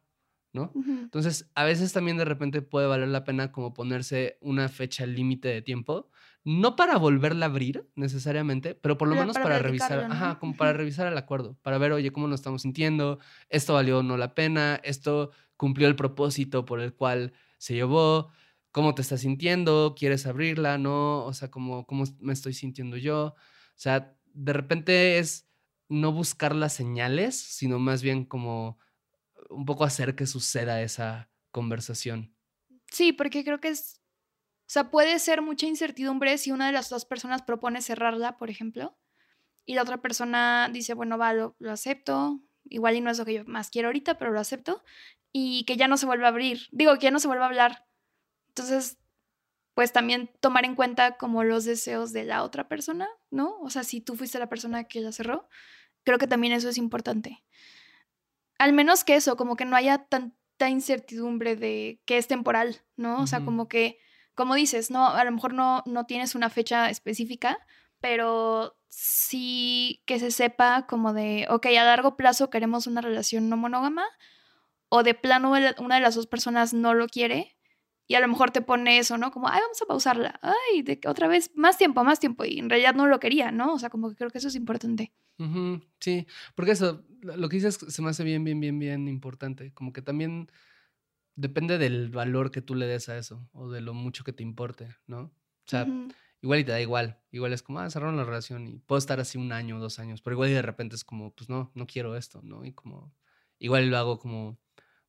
[0.54, 0.72] ¿No?
[0.76, 5.48] Entonces, a veces también de repente puede valer la pena como ponerse una fecha límite
[5.50, 6.10] de tiempo,
[6.44, 10.74] no para volverla a abrir necesariamente, pero por lo menos para, revisar, ajá, como para
[10.74, 13.20] revisar el acuerdo, para ver, oye, cómo nos estamos sintiendo,
[13.50, 18.30] esto valió o no la pena, esto cumplió el propósito por el cual se llevó,
[18.72, 21.26] cómo te estás sintiendo, quieres abrirla, ¿no?
[21.26, 23.36] O sea, cómo, cómo me estoy sintiendo yo.
[23.36, 23.36] O
[23.80, 25.50] sea, de repente es
[25.90, 28.78] no buscar las señales, sino más bien como
[29.50, 32.36] un poco hacer que suceda esa conversación.
[32.92, 34.02] Sí, porque creo que es,
[34.62, 38.50] o sea, puede ser mucha incertidumbre si una de las dos personas propone cerrarla, por
[38.50, 38.98] ejemplo,
[39.66, 43.34] y la otra persona dice, bueno, va, lo, acepto, igual y no es lo que
[43.34, 44.84] yo más quiero ahorita, pero lo acepto,
[45.34, 47.48] y que ya no se vuelva a abrir, digo, que ya no se vuelva a
[47.50, 47.86] hablar.
[48.50, 48.98] Entonces,
[49.74, 53.60] pues también tomar en cuenta como los deseos de la otra persona, ¿no?
[53.60, 55.48] O sea, si tú fuiste la persona que la cerró,
[56.04, 57.44] creo que también eso es importante.
[58.58, 63.22] Al menos que eso, como que no haya tanta incertidumbre de que es temporal, ¿no?
[63.22, 64.00] O sea, como que,
[64.34, 67.60] como dices, no, a lo mejor no, no tienes una fecha específica,
[68.00, 73.58] pero sí que se sepa como de, ok, a largo plazo queremos una relación no
[73.58, 74.06] monógama,
[74.90, 77.57] o de plano una de las dos personas no lo quiere,
[78.08, 79.32] y a lo mejor te pone eso, ¿no?
[79.32, 82.70] Como, ay, vamos a pausarla, ay, de, otra vez, más tiempo, más tiempo, y en
[82.70, 83.74] realidad no lo quería, ¿no?
[83.74, 85.12] O sea, como que creo que eso es importante.
[86.00, 89.72] Sí, porque eso, lo que dices se me hace bien, bien, bien, bien importante.
[89.74, 90.50] Como que también
[91.36, 94.42] depende del valor que tú le des a eso o de lo mucho que te
[94.42, 95.20] importe, ¿no?
[95.20, 95.86] O sea,
[96.42, 97.20] igual y te da igual.
[97.32, 100.00] Igual es como, ah, cerraron la relación y puedo estar así un año o dos
[100.00, 102.66] años, pero igual y de repente es como, pues no, no quiero esto, ¿no?
[102.66, 103.14] Y como,
[103.60, 104.58] igual lo hago como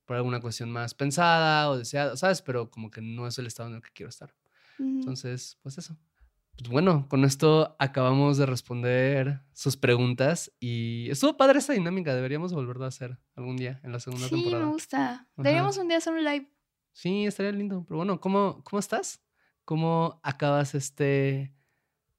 [0.09, 2.41] por alguna cuestión más pensada o deseada, ¿sabes?
[2.41, 4.35] Pero como que no es el estado en el que quiero estar.
[4.79, 5.99] Entonces, pues eso.
[6.57, 12.15] Pues bueno, con esto acabamos de responder sus preguntas y estuvo padre esta dinámica.
[12.15, 14.63] Deberíamos volverlo a hacer algún día en la segunda temporada.
[14.63, 15.29] Sí, me gusta.
[15.37, 16.51] Deberíamos un día hacer un live.
[16.93, 17.85] Sí, estaría lindo.
[17.87, 19.23] Pero bueno, ¿cómo, cómo estás?
[19.67, 21.53] ¿Cómo acabas este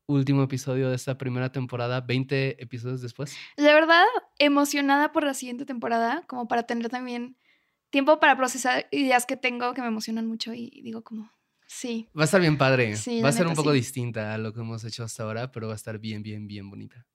[0.05, 3.35] último episodio de esta primera temporada, 20 episodios después?
[3.57, 4.05] La verdad,
[4.37, 7.35] emocionada por la siguiente temporada, como para tener también
[7.89, 11.31] tiempo para procesar ideas que tengo que me emocionan mucho y digo como,
[11.71, 12.09] Sí.
[12.17, 12.95] Va a estar bien padre.
[13.23, 15.73] va a ser un poco distinta a lo que hemos hecho hasta ahora, pero va
[15.73, 17.05] a estar bien, bien, bien bonita.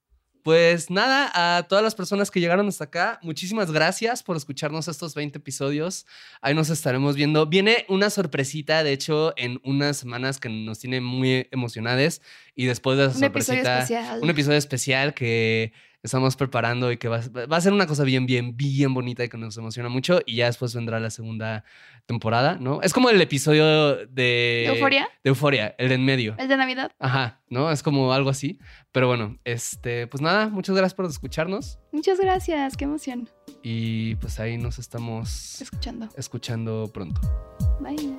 [0.45, 5.14] Pues nada, a todas las personas que llegaron hasta acá, muchísimas gracias por escucharnos estos
[5.14, 6.07] 20 episodios.
[6.41, 7.47] Ahí nos estaremos viendo.
[7.47, 12.20] Viene una sorpresita, de hecho, en unas semanas que nos tiene muy emocionadas.
[12.55, 13.89] Y después de esa sorpresita,
[14.20, 15.72] un episodio especial que
[16.05, 19.39] estamos preparando y que va, a ser una cosa bien, bien, bien bonita y que
[19.39, 20.21] nos emociona mucho.
[20.27, 21.65] Y ya después vendrá la segunda
[22.07, 22.83] temporada, ¿no?
[22.83, 24.07] Es como el episodio de...
[24.07, 25.09] ¿De Euforia?
[25.25, 26.35] De Euforia, el de en medio.
[26.39, 26.93] El de Navidad.
[26.99, 27.73] Ajá, ¿no?
[27.73, 28.59] Es como algo así.
[28.93, 31.79] Pero bueno, este, pues nada, muchas gracias por escucharnos.
[31.91, 33.29] Muchas gracias, qué emoción.
[33.63, 35.63] Y pues ahí nos estamos...
[35.63, 36.09] Escuchando.
[36.17, 37.21] Escuchando pronto.
[37.81, 38.19] Bye.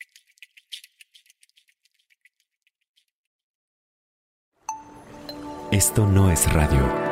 [5.71, 7.10] Esto no es radio.